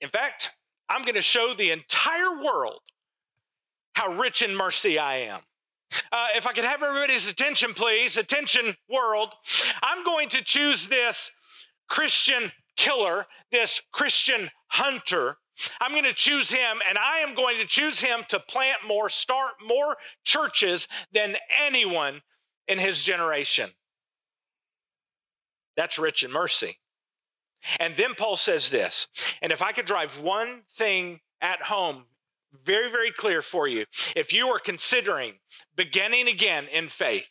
[0.02, 0.50] In fact,
[0.90, 2.80] I'm going to show the entire world
[3.94, 5.40] how rich in mercy I am.
[6.12, 9.32] Uh, if I could have everybody's attention, please, attention, world,
[9.82, 11.30] I'm going to choose this
[11.88, 15.38] Christian killer, this Christian hunter,
[15.80, 19.08] I'm going to choose him, and I am going to choose him to plant more,
[19.08, 22.22] start more churches than anyone
[22.66, 23.70] in his generation.
[25.76, 26.78] That's rich in mercy.
[27.80, 29.08] And then Paul says this,
[29.42, 32.04] and if I could drive one thing at home
[32.64, 33.84] very, very clear for you,
[34.16, 35.34] if you are considering
[35.76, 37.30] beginning again in faith,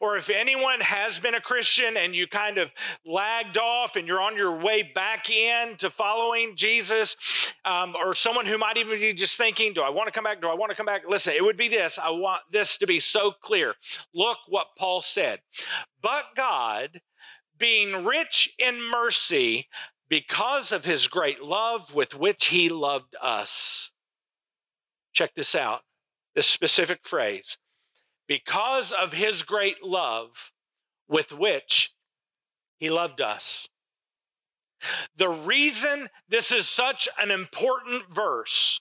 [0.00, 2.70] or if anyone has been a Christian and you kind of
[3.04, 7.16] lagged off and you're on your way back in to following Jesus,
[7.64, 10.40] um, or someone who might even be just thinking, Do I want to come back?
[10.40, 11.02] Do I want to come back?
[11.08, 11.98] Listen, it would be this.
[12.02, 13.74] I want this to be so clear.
[14.14, 15.40] Look what Paul said.
[16.02, 17.00] But God,
[17.58, 19.68] being rich in mercy,
[20.08, 23.90] because of his great love with which he loved us.
[25.12, 25.82] Check this out
[26.34, 27.58] this specific phrase
[28.28, 30.52] because of his great love
[31.08, 31.92] with which
[32.78, 33.68] he loved us.
[35.16, 38.80] The reason this is such an important verse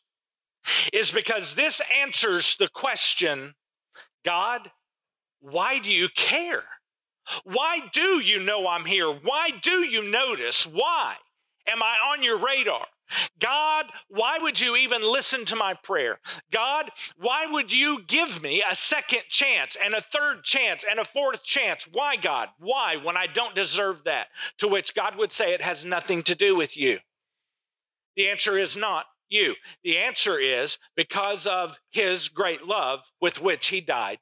[0.93, 3.55] is because this answers the question
[4.23, 4.69] God,
[5.39, 6.63] why do you care?
[7.43, 9.09] Why do you know I'm here?
[9.09, 10.67] Why do you notice?
[10.67, 11.15] Why
[11.67, 12.85] am I on your radar?
[13.39, 16.19] God, why would you even listen to my prayer?
[16.51, 21.05] God, why would you give me a second chance and a third chance and a
[21.05, 21.87] fourth chance?
[21.91, 22.49] Why, God?
[22.59, 24.27] Why when I don't deserve that?
[24.59, 26.99] To which God would say it has nothing to do with you.
[28.15, 29.55] The answer is not you.
[29.83, 34.19] The answer is because of his great love with which he died,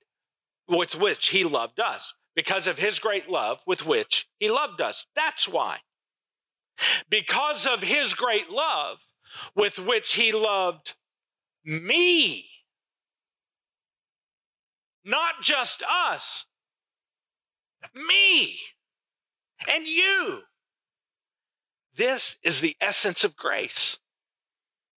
[0.68, 2.14] with which he loved us.
[2.36, 5.06] Because of his great love with which he loved us.
[5.16, 5.78] That's why.
[7.10, 9.08] Because of his great love
[9.56, 10.94] with which he loved
[11.64, 12.48] me.
[15.04, 16.46] Not just us,
[17.94, 18.58] me
[19.72, 20.42] and you.
[21.96, 23.98] This is the essence of grace.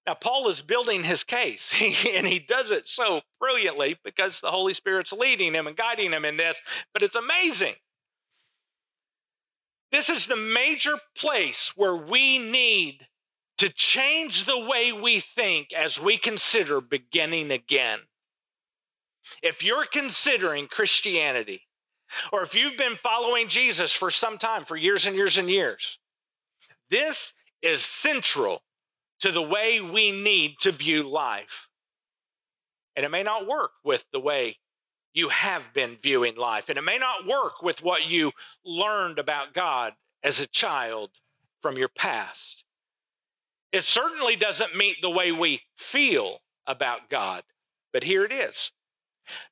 [0.07, 4.73] Now, Paul is building his case, and he does it so brilliantly because the Holy
[4.73, 6.61] Spirit's leading him and guiding him in this,
[6.93, 7.75] but it's amazing.
[9.91, 13.07] This is the major place where we need
[13.59, 18.01] to change the way we think as we consider beginning again.
[19.43, 21.63] If you're considering Christianity,
[22.33, 25.99] or if you've been following Jesus for some time, for years and years and years,
[26.91, 28.63] this is central
[29.21, 31.69] to the way we need to view life.
[32.97, 34.59] And it may not work with the way
[35.19, 36.69] you have been viewing life.
[36.69, 38.31] And it may not work with what you
[38.65, 41.11] learned about God as a child
[41.61, 42.63] from your past.
[43.73, 47.43] It certainly doesn't meet the way we feel about God.
[47.93, 48.71] But here it is.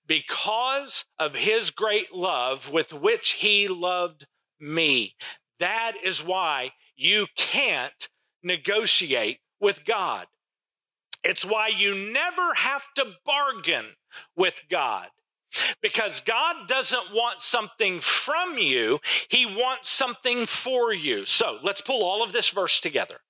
[0.07, 4.26] Because of his great love with which he loved
[4.61, 5.16] me,
[5.59, 8.09] that is why you can't
[8.40, 10.29] negotiate with God.
[11.24, 13.87] It's why you never have to bargain
[14.37, 15.09] with God.
[15.81, 21.27] Because God doesn't want something from you, He wants something for you.
[21.27, 23.21] So let's pull all of this verse together.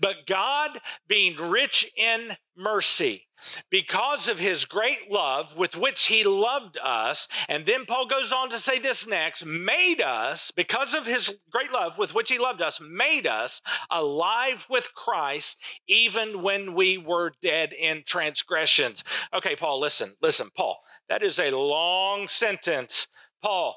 [0.00, 3.26] But God, being rich in mercy,
[3.70, 8.50] because of his great love with which he loved us, and then Paul goes on
[8.50, 12.62] to say this next, made us, because of his great love with which he loved
[12.62, 19.04] us, made us alive with Christ even when we were dead in transgressions.
[19.32, 23.08] Okay, Paul, listen, listen, Paul, that is a long sentence.
[23.42, 23.76] Paul,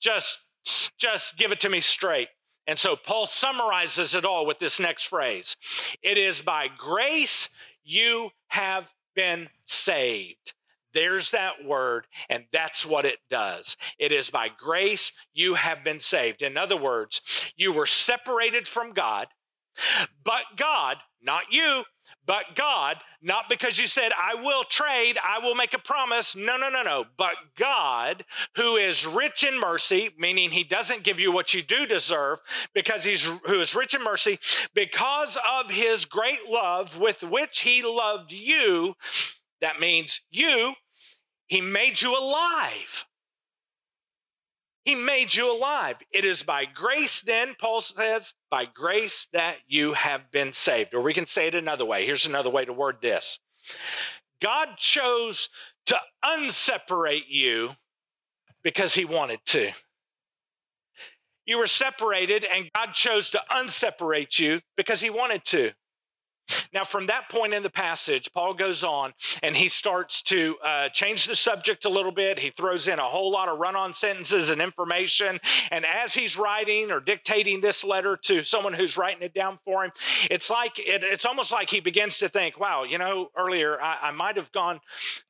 [0.00, 0.38] just
[0.96, 2.28] just give it to me straight.
[2.66, 5.56] And so Paul summarizes it all with this next phrase
[6.02, 7.48] It is by grace
[7.84, 10.54] you have been saved.
[10.94, 13.76] There's that word, and that's what it does.
[13.98, 16.42] It is by grace you have been saved.
[16.42, 17.22] In other words,
[17.56, 19.28] you were separated from God,
[20.22, 21.84] but God, not you,
[22.26, 26.36] but God, not because you said, I will trade, I will make a promise.
[26.36, 27.04] No, no, no, no.
[27.16, 28.24] But God,
[28.56, 32.38] who is rich in mercy, meaning he doesn't give you what you do deserve,
[32.74, 34.38] because he's who is rich in mercy,
[34.74, 38.94] because of his great love with which he loved you,
[39.60, 40.74] that means you,
[41.46, 43.04] he made you alive.
[44.84, 45.96] He made you alive.
[46.10, 50.92] It is by grace, then, Paul says, by grace that you have been saved.
[50.92, 52.04] Or we can say it another way.
[52.04, 53.38] Here's another way to word this
[54.40, 55.48] God chose
[55.86, 57.76] to unseparate you
[58.64, 59.70] because he wanted to.
[61.44, 65.72] You were separated, and God chose to unseparate you because he wanted to.
[66.72, 69.12] Now, from that point in the passage, Paul goes on
[69.42, 72.38] and he starts to uh, change the subject a little bit.
[72.38, 75.40] He throws in a whole lot of run on sentences and information.
[75.70, 79.84] And as he's writing or dictating this letter to someone who's writing it down for
[79.84, 79.92] him,
[80.30, 84.08] it's like it, it's almost like he begins to think, wow, you know, earlier I,
[84.08, 84.80] I might have gone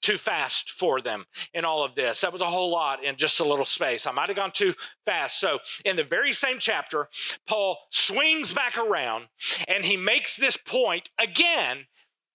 [0.00, 2.20] too fast for them in all of this.
[2.20, 4.06] That was a whole lot in just a little space.
[4.06, 5.40] I might have gone too fast.
[5.40, 7.08] So, in the very same chapter,
[7.46, 9.26] Paul swings back around
[9.68, 11.86] and he makes this point again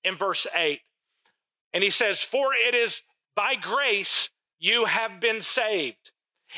[0.03, 0.79] in verse 8.
[1.73, 3.01] And he says, For it is
[3.35, 6.11] by grace you have been saved.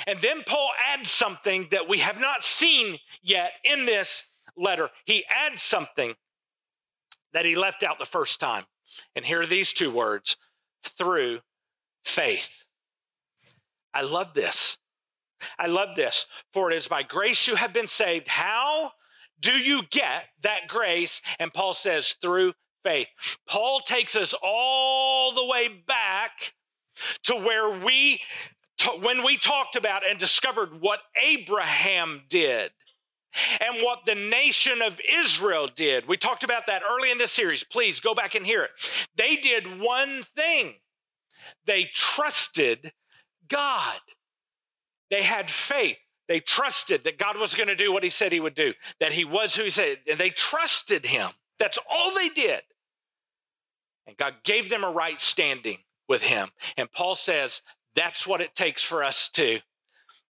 [0.07, 4.23] And then Paul adds something that we have not seen yet in this
[4.55, 4.89] letter.
[5.05, 6.15] He adds something
[7.33, 8.65] that he left out the first time.
[9.15, 10.37] And here are these two words
[10.83, 11.39] through
[12.03, 12.67] faith.
[13.93, 14.77] I love this.
[15.57, 16.25] I love this.
[16.53, 18.27] For it is by grace you have been saved.
[18.27, 18.91] How?
[19.39, 21.21] Do you get that grace?
[21.39, 23.07] And Paul says, through faith.
[23.47, 26.53] Paul takes us all the way back
[27.23, 28.21] to where we,
[29.01, 32.71] when we talked about and discovered what Abraham did
[33.59, 36.07] and what the nation of Israel did.
[36.07, 37.63] We talked about that early in this series.
[37.63, 38.71] Please go back and hear it.
[39.15, 40.75] They did one thing
[41.65, 42.91] they trusted
[43.47, 43.99] God,
[45.09, 45.97] they had faith.
[46.29, 49.11] They trusted that God was going to do what he said he would do, that
[49.11, 51.27] he was who he said, and they trusted him.
[51.57, 52.61] That's all they did.
[54.07, 56.49] And God gave them a right standing with him.
[56.77, 57.61] And Paul says
[57.95, 59.59] that's what it takes for us to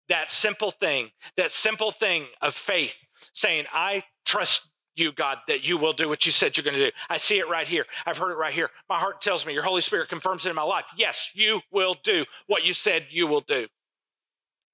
[0.08, 2.98] that simple thing, that simple thing of faith,
[3.34, 4.64] saying, I trust
[4.96, 6.92] you, God, that you will do what you said you're going to do.
[7.10, 7.86] I see it right here.
[8.06, 8.70] I've heard it right here.
[8.90, 10.86] My heart tells me, your Holy Spirit confirms it in my life.
[10.98, 13.68] Yes, you will do what you said you will do.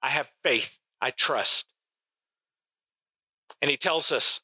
[0.02, 0.78] I have faith.
[1.06, 1.68] I trust.
[3.62, 4.42] And he tells us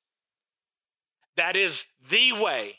[1.36, 2.76] that is the way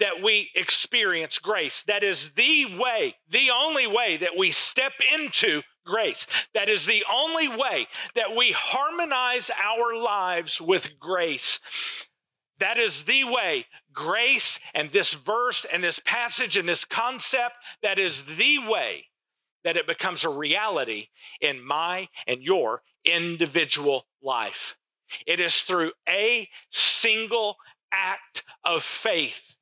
[0.00, 1.84] that we experience grace.
[1.88, 6.26] That is the way, the only way that we step into grace.
[6.54, 11.60] That is the only way that we harmonize our lives with grace.
[12.60, 17.98] That is the way grace and this verse and this passage and this concept, that
[17.98, 19.04] is the way
[19.68, 21.08] that it becomes a reality
[21.42, 24.78] in my and your individual life.
[25.26, 27.56] It is through a single
[27.92, 29.56] act of faith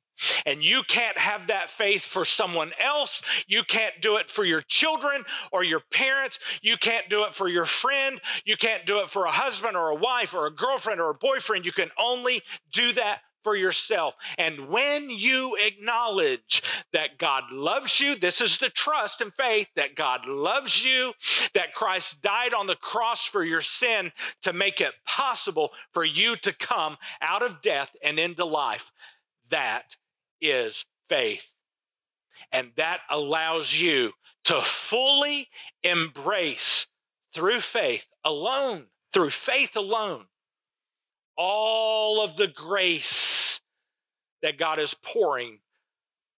[0.45, 3.21] and you can't have that faith for someone else.
[3.47, 6.39] You can't do it for your children or your parents.
[6.61, 8.21] You can't do it for your friend.
[8.45, 11.15] You can't do it for a husband or a wife or a girlfriend or a
[11.15, 11.65] boyfriend.
[11.65, 12.41] You can only
[12.71, 14.15] do that for yourself.
[14.37, 19.95] And when you acknowledge that God loves you, this is the trust and faith that
[19.95, 21.13] God loves you,
[21.53, 26.35] that Christ died on the cross for your sin to make it possible for you
[26.37, 28.91] to come out of death and into life.
[29.49, 29.95] That
[30.41, 31.53] is faith.
[32.51, 34.13] And that allows you
[34.45, 35.49] to fully
[35.83, 36.87] embrace
[37.33, 40.25] through faith alone, through faith alone,
[41.37, 43.61] all of the grace
[44.41, 45.59] that God is pouring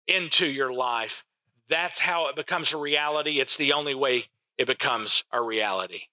[0.07, 1.23] into your life.
[1.69, 3.39] That's how it becomes a reality.
[3.39, 4.25] It's the only way
[4.57, 6.03] it becomes a reality.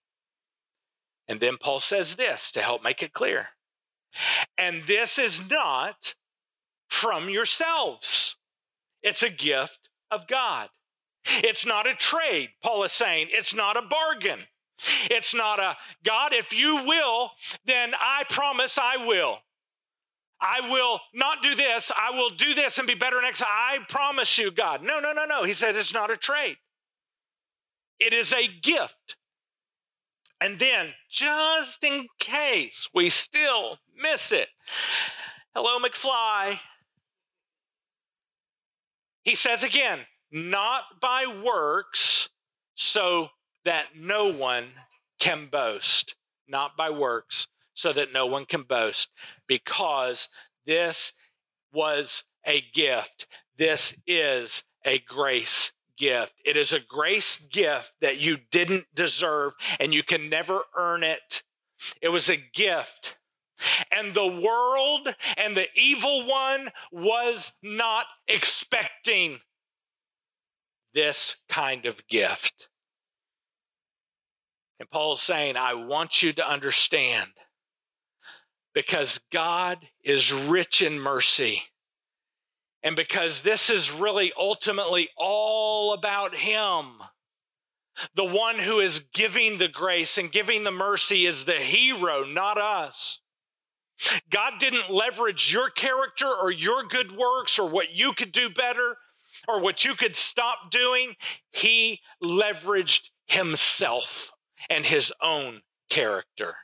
[1.29, 3.49] And then Paul says this to help make it clear.
[4.59, 6.14] And this is not
[6.88, 8.37] from yourselves.
[9.03, 10.68] It's a gift of God.
[11.27, 13.29] It's not a trade, Paul is saying.
[13.31, 14.40] It's not a bargain.
[15.11, 17.31] It's not a, God, if you will,
[17.65, 19.39] then I promise I will.
[20.41, 21.91] I will not do this.
[21.97, 23.43] I will do this and be better next.
[23.43, 24.83] I promise you, God.
[24.83, 25.45] No, no, no, no.
[25.45, 26.57] He said it's not a trade,
[27.99, 29.17] it is a gift.
[30.41, 34.49] And then, just in case we still miss it,
[35.55, 36.59] hello, McFly.
[39.23, 42.29] He says again, not by works,
[42.75, 43.29] so
[43.64, 44.68] that no one
[45.18, 46.14] can boast.
[46.46, 49.11] Not by works, so that no one can boast,
[49.46, 50.29] because
[50.66, 51.12] this
[51.72, 53.27] was a gift.
[53.57, 56.35] This is a grace gift.
[56.44, 61.42] It is a grace gift that you didn't deserve and you can never earn it.
[62.00, 63.16] It was a gift.
[63.90, 69.40] And the world and the evil one was not expecting
[70.92, 72.68] this kind of gift.
[74.85, 77.31] And Paul's saying, I want you to understand
[78.75, 81.62] because God is rich in mercy.
[82.83, 86.99] And because this is really ultimately all about Him.
[88.14, 92.59] The one who is giving the grace and giving the mercy is the hero, not
[92.59, 93.20] us.
[94.29, 98.99] God didn't leverage your character or your good works or what you could do better
[99.49, 101.16] or what you could stop doing.
[101.53, 104.31] He leveraged himself
[104.70, 106.57] and his own character.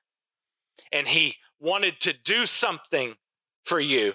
[0.93, 3.15] And he wanted to do something
[3.65, 4.15] for you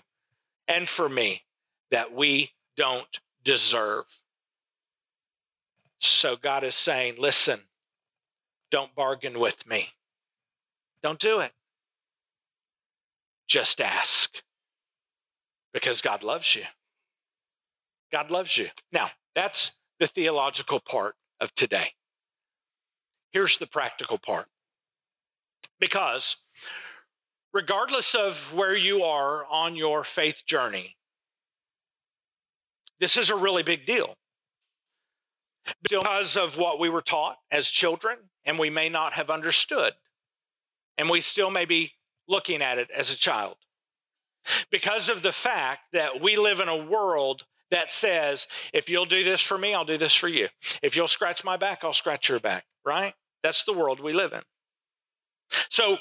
[0.68, 1.44] and for me
[1.92, 4.06] that we don't deserve.
[6.00, 7.60] So God is saying, listen,
[8.72, 9.90] don't bargain with me.
[11.02, 11.52] Don't do it.
[13.48, 14.42] Just ask
[15.72, 16.64] because God loves you.
[18.12, 18.68] God loves you.
[18.92, 21.92] Now, that's the theological part of today.
[23.36, 24.46] Here's the practical part.
[25.78, 26.38] Because
[27.54, 30.96] regardless of where you are on your faith journey,
[33.02, 34.16] this is a really big deal.
[35.90, 39.92] Because of what we were taught as children, and we may not have understood.
[40.98, 41.92] And we still may be
[42.30, 43.58] looking at it as a child.
[44.72, 49.26] Because of the fact that we live in a world that says, if you'll do
[49.26, 50.48] this for me, I'll do this for you.
[50.82, 53.14] If you'll scratch my back, I'll scratch your back, right?
[53.46, 54.42] That's the world we live in.
[55.70, 56.00] So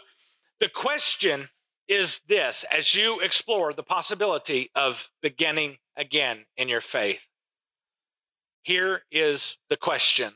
[0.61, 1.51] the question
[1.89, 7.27] is this as you explore the possibility of beginning again in your faith.
[8.63, 10.33] Here is the question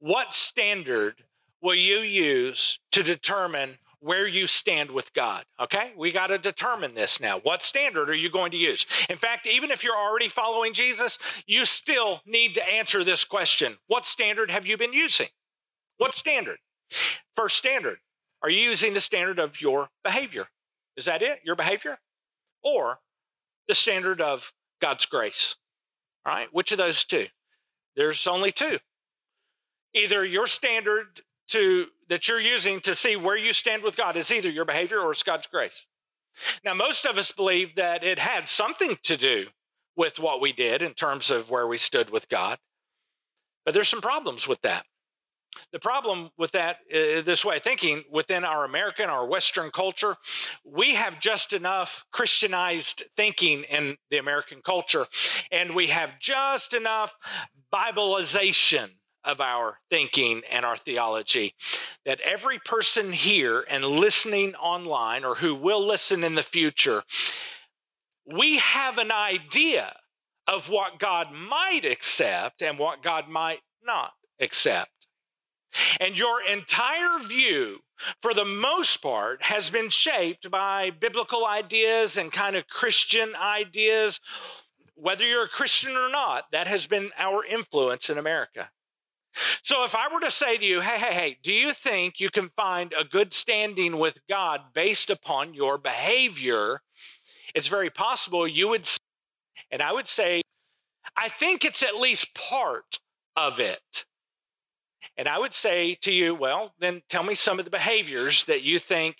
[0.00, 1.24] What standard
[1.62, 5.44] will you use to determine where you stand with God.
[5.60, 5.92] Okay?
[5.96, 7.40] We got to determine this now.
[7.40, 8.86] What standard are you going to use?
[9.08, 13.78] In fact, even if you're already following Jesus, you still need to answer this question
[13.86, 15.28] What standard have you been using?
[15.98, 16.58] What standard?
[17.36, 17.98] First standard
[18.42, 20.46] are you using the standard of your behavior?
[20.96, 21.40] Is that it?
[21.44, 21.98] Your behavior?
[22.62, 23.00] Or
[23.66, 25.56] the standard of God's grace?
[26.24, 26.48] All right?
[26.52, 27.26] Which of those two?
[27.96, 28.78] There's only two.
[29.94, 34.32] Either your standard to that you're using to see where you stand with God is
[34.32, 35.86] either your behavior or it's God's grace.
[36.64, 39.46] Now, most of us believe that it had something to do
[39.96, 42.58] with what we did in terms of where we stood with God,
[43.64, 44.86] but there's some problems with that.
[45.72, 50.16] The problem with that, uh, this way of thinking, within our American, our Western culture,
[50.64, 55.06] we have just enough Christianized thinking in the American culture,
[55.50, 57.16] and we have just enough
[57.72, 58.90] Bibleization
[59.24, 61.54] of our thinking and our theology.
[62.06, 67.02] That every person here and listening online or who will listen in the future,
[68.24, 69.94] we have an idea
[70.46, 74.90] of what God might accept and what God might not accept.
[76.00, 77.80] And your entire view,
[78.22, 84.20] for the most part, has been shaped by biblical ideas and kind of Christian ideas.
[84.94, 88.70] Whether you're a Christian or not, that has been our influence in America.
[89.62, 92.30] So if I were to say to you, hey, hey, hey, do you think you
[92.30, 96.80] can find a good standing with God based upon your behavior?
[97.54, 98.88] It's very possible you would,
[99.70, 100.42] and I would say,
[101.16, 102.98] I think it's at least part
[103.36, 104.04] of it.
[105.16, 108.62] And I would say to you, well, then tell me some of the behaviors that
[108.62, 109.16] you think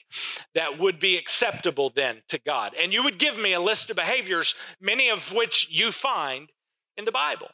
[0.55, 2.75] that would be acceptable then to God.
[2.81, 6.51] And you would give me a list of behaviors, many of which you find
[6.97, 7.49] in the Bible.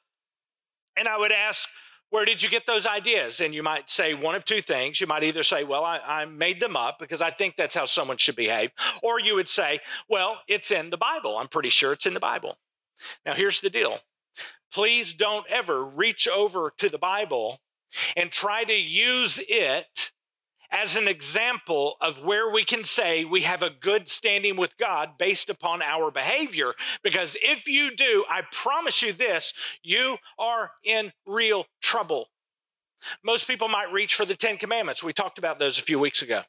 [0.96, 1.68] And I would ask,
[2.10, 3.40] where did you get those ideas?
[3.40, 5.00] And you might say one of two things.
[5.00, 7.86] You might either say, Well, I, I, made them up because I think that's how
[7.86, 8.70] someone should behave.
[9.02, 11.36] Or you would say, Well, it's in the Bible.
[11.38, 12.56] I'm pretty sure it's in the Bible.
[13.26, 13.98] Now, here's the deal
[14.72, 17.60] please don't ever reach over to the Bible
[18.16, 20.12] and try to use it
[20.70, 25.10] as an example of where we can say we have a good standing with God
[25.18, 26.72] based upon our behavior.
[27.02, 32.26] Because if you do, I promise you this, you are in real trouble.
[33.22, 35.02] Most people might reach for the Ten Commandments.
[35.02, 36.42] We talked about those a few weeks ago.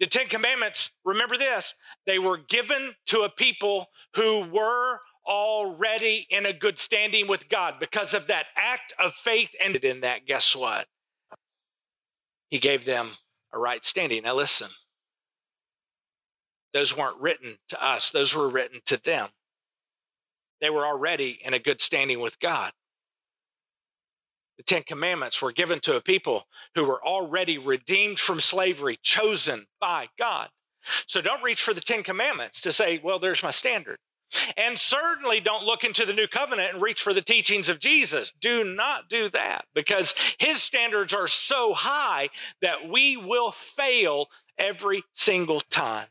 [0.00, 1.74] The Ten Commandments, remember this,
[2.06, 3.86] they were given to a people
[4.16, 9.54] who were already in a good standing with God because of that act of faith
[9.60, 10.26] ended in that.
[10.26, 10.86] Guess what?
[12.50, 13.10] He gave them
[13.52, 14.22] a right standing.
[14.22, 14.68] Now, listen,
[16.74, 19.28] those weren't written to us, those were written to them.
[20.60, 22.72] They were already in a good standing with God.
[24.58, 26.44] The Ten Commandments were given to a people
[26.74, 30.50] who were already redeemed from slavery, chosen by God.
[31.06, 33.98] So don't reach for the Ten Commandments to say, well, there's my standard.
[34.56, 38.32] And certainly don't look into the new covenant and reach for the teachings of Jesus.
[38.40, 42.30] Do not do that because his standards are so high
[42.60, 44.28] that we will fail
[44.58, 46.06] every single time.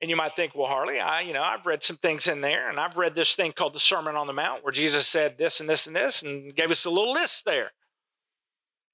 [0.00, 2.68] And you might think, well, Harley, I, you know, I've read some things in there,
[2.68, 5.60] and I've read this thing called the Sermon on the Mount, where Jesus said this
[5.60, 7.70] and this and this, and gave us a little list there.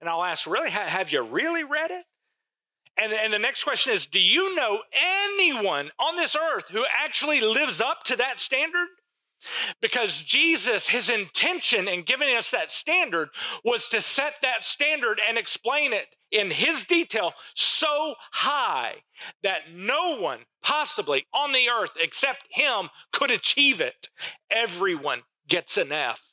[0.03, 2.05] And I'll ask, really, have you really read it?
[3.01, 7.40] And, and the next question is Do you know anyone on this earth who actually
[7.40, 8.88] lives up to that standard?
[9.80, 13.28] Because Jesus, his intention in giving us that standard
[13.64, 18.94] was to set that standard and explain it in his detail so high
[19.44, 24.09] that no one possibly on the earth except him could achieve it.
[24.51, 26.32] Everyone gets an F.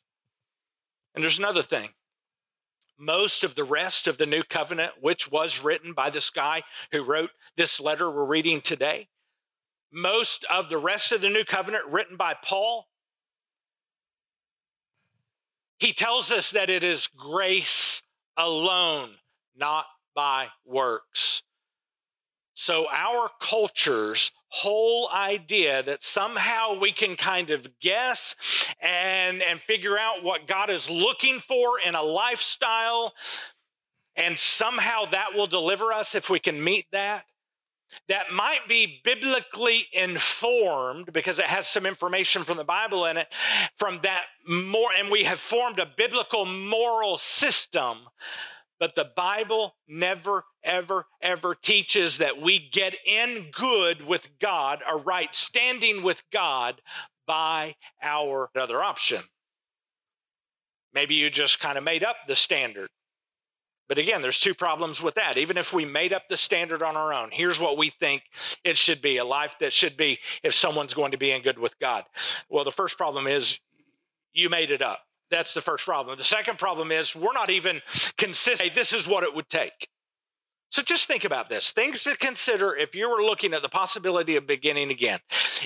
[1.14, 1.90] And there's another thing
[2.98, 7.04] most of the rest of the new covenant, which was written by this guy who
[7.04, 9.08] wrote this letter we're reading today,
[9.92, 12.88] most of the rest of the new covenant written by Paul,
[15.78, 18.02] he tells us that it is grace
[18.38, 19.12] alone,
[19.56, 19.86] not
[20.16, 21.44] by works.
[22.54, 24.32] So, our culture's
[24.64, 28.36] whole idea that somehow we can kind of guess
[28.80, 33.14] and, and figure out what God is looking for in a lifestyle,
[34.16, 37.26] and somehow that will deliver us if we can meet that.
[38.08, 43.34] that might be biblically informed because it has some information from the Bible in it,
[43.78, 47.98] from that more, and we have formed a biblical moral system.
[48.86, 54.96] But the Bible never, ever, ever teaches that we get in good with God, a
[54.96, 56.84] right standing with God
[57.26, 59.24] by our other option.
[60.94, 62.90] Maybe you just kind of made up the standard.
[63.90, 65.36] But again, there's two problems with that.
[65.36, 68.22] Even if we made up the standard on our own, here's what we think
[68.64, 71.58] it should be a life that should be if someone's going to be in good
[71.58, 72.04] with God.
[72.50, 73.60] Well, the first problem is
[74.32, 75.00] you made it up.
[75.32, 76.18] That's the first problem.
[76.18, 77.82] The second problem is we're not even
[78.18, 78.76] consistent.
[78.76, 79.90] This is what it would take.
[80.72, 81.72] So just think about this.
[81.72, 85.20] Things to consider if you were looking at the possibility of beginning again.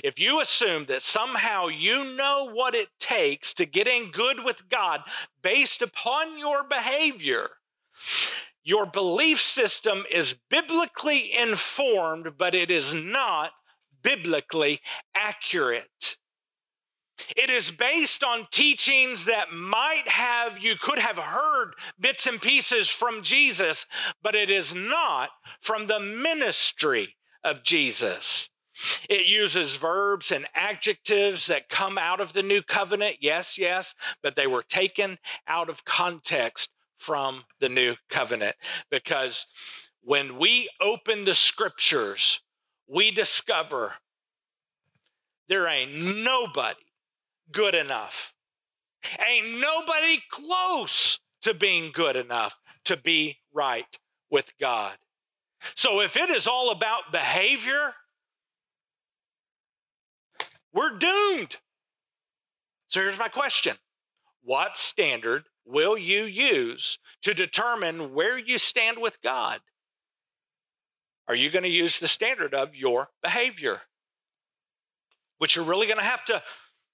[0.04, 4.68] If you assume that somehow you know what it takes to get in good with
[4.68, 5.00] God
[5.42, 7.48] based upon your behavior,
[8.62, 13.50] your belief system is biblically informed, but it is not
[14.02, 14.78] biblically
[15.14, 16.16] accurate.
[17.36, 22.88] It is based on teachings that might have, you could have heard bits and pieces
[22.88, 23.86] from Jesus,
[24.22, 28.48] but it is not from the ministry of Jesus.
[29.08, 34.36] It uses verbs and adjectives that come out of the new covenant, yes, yes, but
[34.36, 38.56] they were taken out of context from the new covenant.
[38.90, 39.46] Because
[40.02, 42.40] when we open the scriptures,
[42.88, 43.94] we discover
[45.48, 46.78] there ain't nobody
[47.52, 48.34] good enough.
[49.26, 53.98] Ain't nobody close to being good enough to be right
[54.30, 54.92] with God.
[55.74, 57.94] So if it is all about behavior,
[60.72, 61.56] we're doomed.
[62.88, 63.76] So here's my question
[64.42, 69.60] What standard will you use to determine where you stand with God?
[71.28, 73.82] Are you going to use the standard of your behavior?
[75.38, 76.42] Which you're really going to have to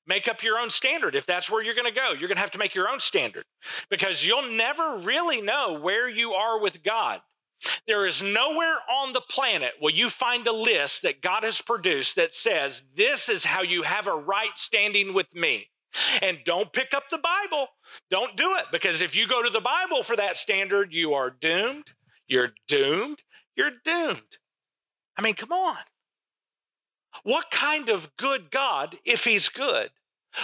[0.06, 2.12] make up your own standard if that's where you're going to go.
[2.12, 3.44] You're going to have to make your own standard
[3.90, 7.20] because you'll never really know where you are with God.
[7.86, 12.16] There is nowhere on the planet will you find a list that God has produced
[12.16, 15.68] that says, This is how you have a right standing with me.
[16.20, 17.68] And don't pick up the Bible.
[18.10, 21.30] Don't do it because if you go to the Bible for that standard, you are
[21.30, 21.90] doomed.
[22.28, 23.22] You're doomed.
[23.56, 24.38] You're doomed.
[25.16, 25.76] I mean, come on.
[27.22, 29.90] What kind of good God, if he's good,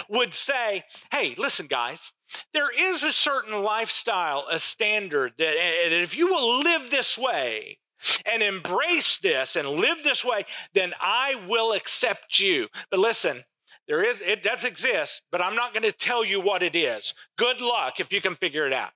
[0.09, 2.11] would say, hey, listen, guys,
[2.53, 7.77] there is a certain lifestyle, a standard that if you will live this way,
[8.25, 12.67] and embrace this and live this way, then I will accept you.
[12.91, 13.43] But listen,
[13.87, 17.13] there is, it does exist, but I'm not going to tell you what it is.
[17.37, 18.91] Good luck if you can figure it out.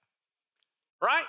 [1.02, 1.26] Right?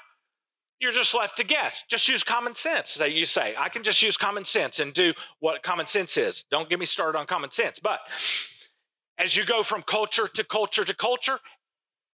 [0.80, 1.84] You're just left to guess.
[1.88, 3.54] Just use common sense that you say.
[3.58, 6.44] I can just use common sense and do what common sense is.
[6.50, 7.80] Don't get me started on common sense.
[7.80, 8.00] But
[9.18, 11.40] as you go from culture to culture to culture,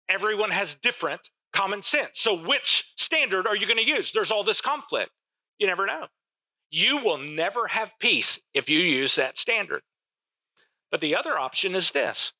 [0.09, 2.12] everyone has different common sense.
[2.15, 4.12] So, which standard are you going to use?
[4.12, 5.11] There's all this conflict.
[5.59, 6.07] You never know.
[6.71, 9.83] You will never have peace if you use that standard.
[10.91, 12.33] But the other option is this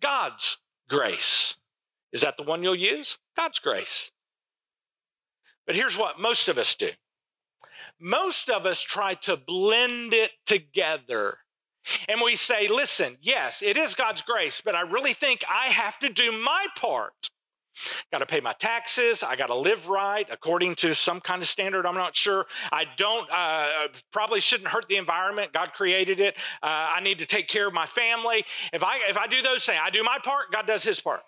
[0.00, 1.56] God's grace.
[2.12, 3.18] Is that the one you'll use?
[3.36, 4.10] God's grace.
[5.68, 6.90] But here's what most of us do
[8.00, 11.38] most of us try to blend it together.
[12.08, 15.98] And we say, listen, yes, it is God's grace, but I really think I have
[16.00, 17.30] to do my part.
[18.10, 19.22] Got to pay my taxes.
[19.22, 21.86] I got to live right according to some kind of standard.
[21.86, 22.46] I'm not sure.
[22.72, 25.52] I don't, uh, probably shouldn't hurt the environment.
[25.52, 26.36] God created it.
[26.62, 26.66] Uh,
[26.96, 28.44] I need to take care of my family.
[28.72, 31.20] If I, if I do those things, I do my part, God does his part.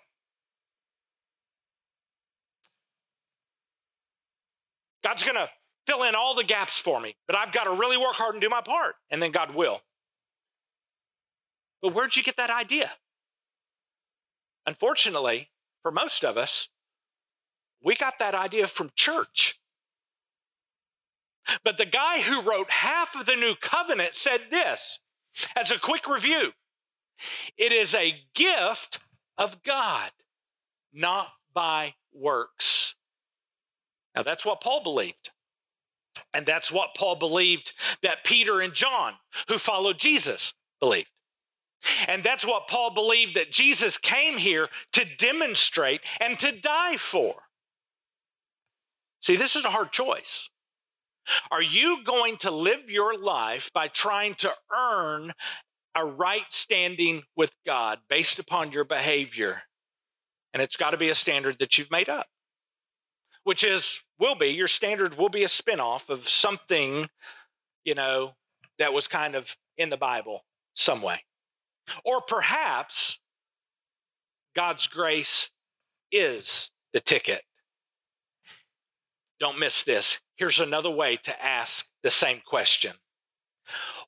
[5.03, 5.49] God's going to
[5.87, 8.41] fill in all the gaps for me, but I've got to really work hard and
[8.41, 9.81] do my part, and then God will.
[11.81, 12.91] But where'd you get that idea?
[14.65, 15.49] Unfortunately,
[15.81, 16.69] for most of us,
[17.83, 19.59] we got that idea from church.
[21.63, 24.99] But the guy who wrote half of the new covenant said this
[25.55, 26.51] as a quick review
[27.57, 28.99] it is a gift
[29.37, 30.11] of God,
[30.93, 32.90] not by works.
[34.15, 35.31] Now, that's what Paul believed.
[36.33, 39.13] And that's what Paul believed that Peter and John,
[39.47, 41.09] who followed Jesus, believed.
[42.07, 47.35] And that's what Paul believed that Jesus came here to demonstrate and to die for.
[49.21, 50.49] See, this is a hard choice.
[51.51, 55.33] Are you going to live your life by trying to earn
[55.95, 59.63] a right standing with God based upon your behavior?
[60.53, 62.27] And it's got to be a standard that you've made up,
[63.51, 67.09] which is, will be, your standard will be a spinoff of something
[67.83, 68.31] you know,
[68.79, 71.21] that was kind of in the Bible some way.
[72.05, 73.19] Or perhaps
[74.55, 75.49] God's grace
[76.13, 77.41] is the ticket.
[79.41, 80.21] Don't miss this.
[80.37, 82.93] Here's another way to ask the same question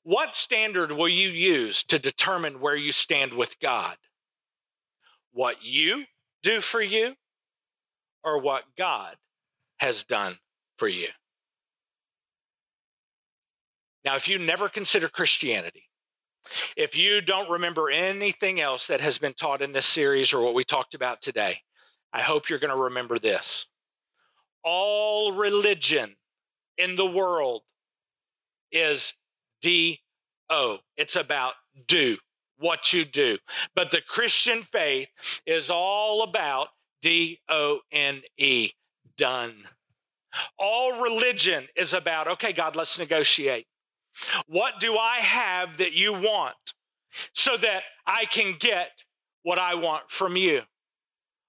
[0.04, 3.96] What standard will you use to determine where you stand with God?
[5.32, 6.04] What you
[6.42, 7.14] do for you
[8.22, 9.16] or what God
[9.84, 10.38] has done
[10.78, 11.08] for you?
[14.02, 15.84] Now, if you never consider Christianity,
[16.74, 20.54] if you don't remember anything else that has been taught in this series or what
[20.54, 21.58] we talked about today,
[22.14, 23.66] I hope you're going to remember this.
[24.62, 26.16] All religion
[26.78, 27.62] in the world
[28.72, 29.12] is
[29.60, 30.00] D
[30.48, 30.78] O.
[30.96, 31.54] It's about
[31.86, 32.16] do,
[32.58, 33.38] what you do.
[33.74, 35.08] But the Christian faith
[35.46, 36.68] is all about
[37.02, 38.70] D O N E,
[39.16, 39.54] done.
[40.58, 43.66] All religion is about, okay, God, let's negotiate.
[44.46, 46.54] What do I have that you want
[47.32, 48.90] so that I can get
[49.42, 50.62] what I want from you?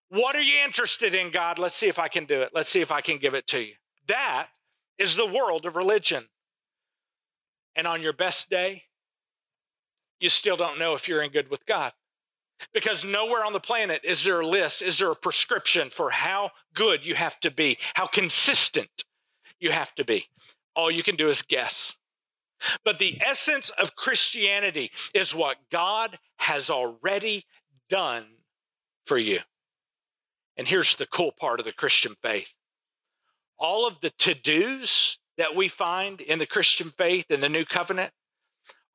[0.09, 1.57] What are you interested in, God?
[1.57, 2.51] Let's see if I can do it.
[2.53, 3.73] Let's see if I can give it to you.
[4.07, 4.47] That
[4.97, 6.25] is the world of religion.
[7.75, 8.83] And on your best day,
[10.19, 11.91] you still don't know if you're in good with God.
[12.73, 16.51] Because nowhere on the planet is there a list, is there a prescription for how
[16.73, 19.03] good you have to be, how consistent
[19.59, 20.25] you have to be.
[20.75, 21.95] All you can do is guess.
[22.83, 27.45] But the essence of Christianity is what God has already
[27.89, 28.25] done
[29.05, 29.39] for you.
[30.57, 32.53] And here's the cool part of the Christian faith
[33.57, 37.65] all of the to dos that we find in the Christian faith in the new
[37.65, 38.11] covenant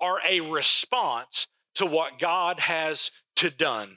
[0.01, 3.97] are a response to what God has to done.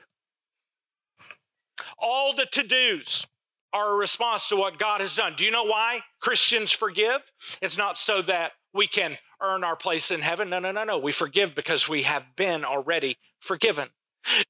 [1.98, 3.28] All the to dos
[3.74, 5.34] are a response to what God has done.
[5.36, 7.20] Do you know why Christians forgive?
[7.62, 10.50] It's not so that we can earn our place in heaven.
[10.50, 10.98] No, no, no, no.
[10.98, 13.90] We forgive because we have been already forgiven.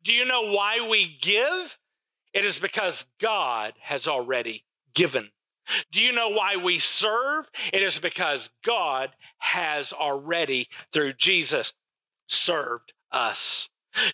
[0.04, 1.78] Do you know why we give?
[2.34, 4.64] It is because God has already
[4.94, 5.30] given.
[5.92, 7.50] Do you know why we serve?
[7.72, 11.74] It is because God has already, through Jesus,
[12.28, 13.70] served us.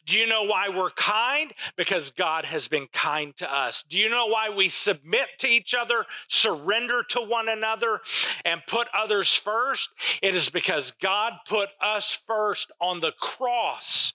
[0.05, 1.53] Do you know why we're kind?
[1.75, 3.83] Because God has been kind to us.
[3.87, 8.01] Do you know why we submit to each other, surrender to one another,
[8.45, 9.89] and put others first?
[10.21, 14.13] It is because God put us first on the cross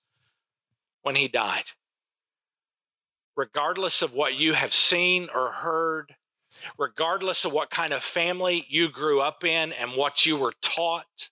[1.02, 1.64] when He died.
[3.36, 6.14] Regardless of what you have seen or heard,
[6.78, 11.30] regardless of what kind of family you grew up in and what you were taught,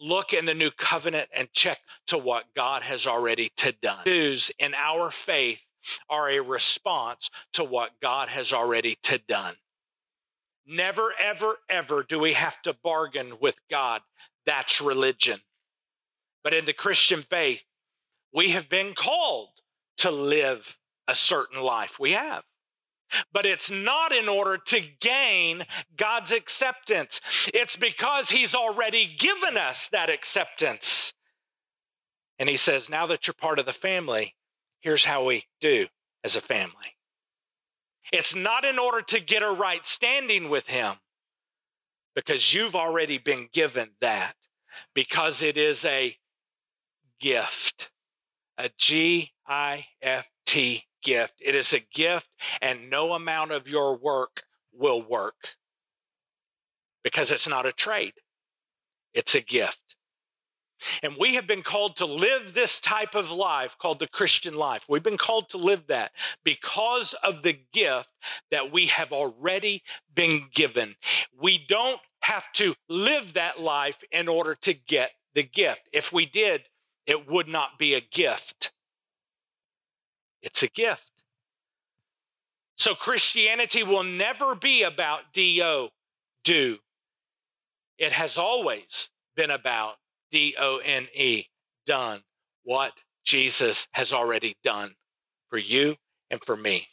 [0.00, 4.04] look in the new covenant and check to what God has already to done.
[4.04, 5.68] Jews in our faith
[6.08, 9.54] are a response to what God has already to done.
[10.66, 14.02] Never, ever, ever do we have to bargain with God.
[14.46, 15.40] That's religion.
[16.42, 17.64] But in the Christian faith,
[18.32, 19.48] we have been called
[19.98, 20.78] to live
[21.08, 21.98] a certain life.
[21.98, 22.44] We have
[23.32, 25.62] but it's not in order to gain
[25.96, 27.20] God's acceptance.
[27.54, 31.12] It's because He's already given us that acceptance.
[32.38, 34.34] And He says, now that you're part of the family,
[34.80, 35.86] here's how we do
[36.24, 36.96] as a family.
[38.12, 40.96] It's not in order to get a right standing with Him,
[42.14, 44.34] because you've already been given that,
[44.94, 46.16] because it is a
[47.20, 47.90] gift,
[48.58, 51.34] a G I F T gift.
[51.40, 52.28] It is a gift,
[52.60, 55.56] and no amount of your work will work
[57.02, 58.14] because it's not a trade,
[59.14, 59.96] it's a gift.
[61.02, 64.86] And we have been called to live this type of life called the Christian life.
[64.88, 68.08] We've been called to live that because of the gift
[68.50, 69.82] that we have already
[70.14, 70.96] been given.
[71.38, 75.88] We don't have to live that life in order to get the gift.
[75.92, 76.62] If we did,
[77.06, 78.69] it would not be a gift.
[80.42, 81.10] It's a gift.
[82.76, 85.88] So Christianity will never be about do,
[86.44, 86.78] do.
[87.98, 89.96] It has always been about
[90.30, 91.44] D O N E,
[91.84, 92.22] done,
[92.64, 92.92] what
[93.24, 94.94] Jesus has already done
[95.50, 95.96] for you
[96.30, 96.88] and for me.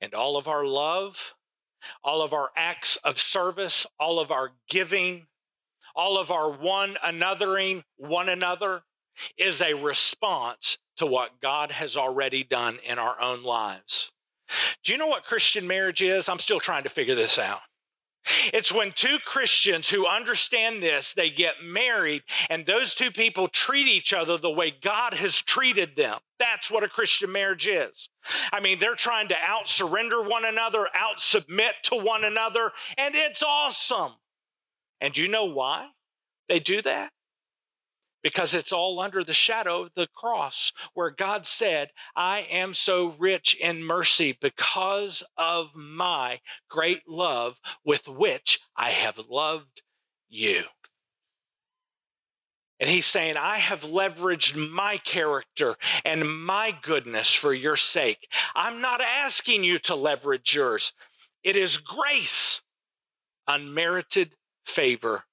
[0.00, 1.34] And all of our love,
[2.02, 5.26] all of our acts of service, all of our giving,
[5.94, 8.82] all of our one anothering one another
[9.36, 14.10] is a response to what God has already done in our own lives.
[14.84, 16.28] Do you know what Christian marriage is?
[16.28, 17.60] I'm still trying to figure this out.
[18.54, 23.86] It's when two Christians who understand this, they get married and those two people treat
[23.86, 26.18] each other the way God has treated them.
[26.38, 28.08] That's what a Christian marriage is.
[28.52, 33.14] I mean, they're trying to out surrender one another, out submit to one another, and
[33.14, 34.12] it's awesome.
[35.00, 35.88] And do you know why
[36.48, 37.10] they do that?
[38.24, 43.14] Because it's all under the shadow of the cross, where God said, I am so
[43.18, 49.82] rich in mercy because of my great love with which I have loved
[50.28, 50.64] you.
[52.80, 58.30] And he's saying, I have leveraged my character and my goodness for your sake.
[58.54, 60.92] I'm not asking you to leverage yours.
[61.44, 62.62] It is grace,
[63.46, 64.34] unmerited
[64.66, 65.24] favor,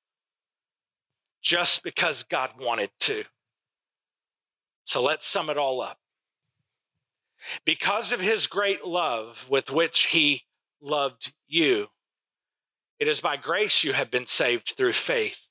[1.42, 3.24] just because God wanted to.
[4.86, 5.98] So let's sum it all up.
[7.66, 10.44] Because of his great love with which he
[10.82, 11.88] loved you,
[13.00, 15.48] it is by grace you have been saved through faith.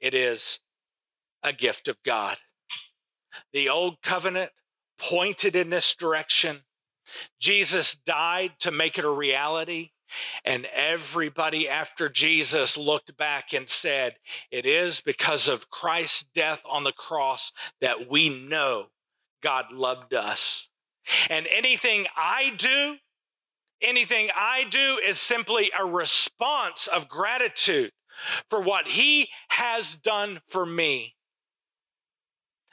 [0.00, 0.60] It is
[1.42, 2.36] a gift of God.
[3.52, 4.52] The old covenant
[4.98, 6.60] pointed in this direction.
[7.40, 9.90] Jesus died to make it a reality.
[10.44, 14.16] And everybody after Jesus looked back and said,
[14.50, 18.86] It is because of Christ's death on the cross that we know
[19.42, 20.68] God loved us.
[21.28, 22.96] And anything I do,
[23.80, 27.92] anything I do is simply a response of gratitude
[28.48, 31.16] for what He has done for me.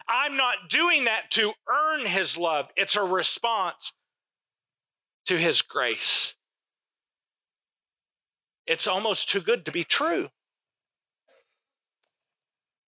[0.09, 3.93] I'm not doing that to earn his love, it's a response
[5.27, 6.33] to his grace.
[8.69, 10.29] It's almost too good to be true.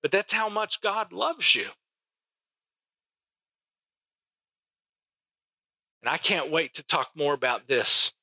[0.03, 1.65] But that's how much God loves you.
[6.03, 8.13] And I can't wait to talk more about this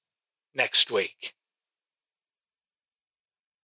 [0.55, 1.35] next week.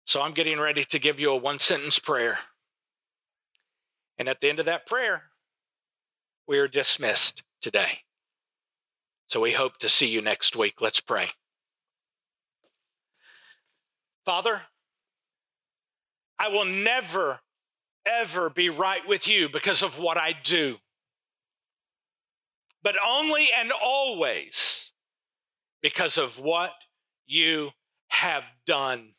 [0.05, 2.39] So I'm getting ready to give you a one sentence prayer.
[4.17, 5.25] And at the end of that prayer,
[6.47, 7.99] we are dismissed today.
[9.27, 10.81] So we hope to see you next week.
[10.81, 11.29] Let's pray.
[14.26, 14.61] Father,
[16.39, 17.39] I will never,
[18.05, 20.78] ever be right with you because of what I do,
[22.84, 24.91] but only and always
[25.82, 26.71] because of what
[27.26, 27.71] you
[28.09, 29.13] have done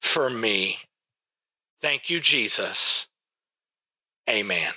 [0.00, 0.78] for me.
[1.80, 3.06] Thank you, Jesus.
[4.28, 4.72] Amen.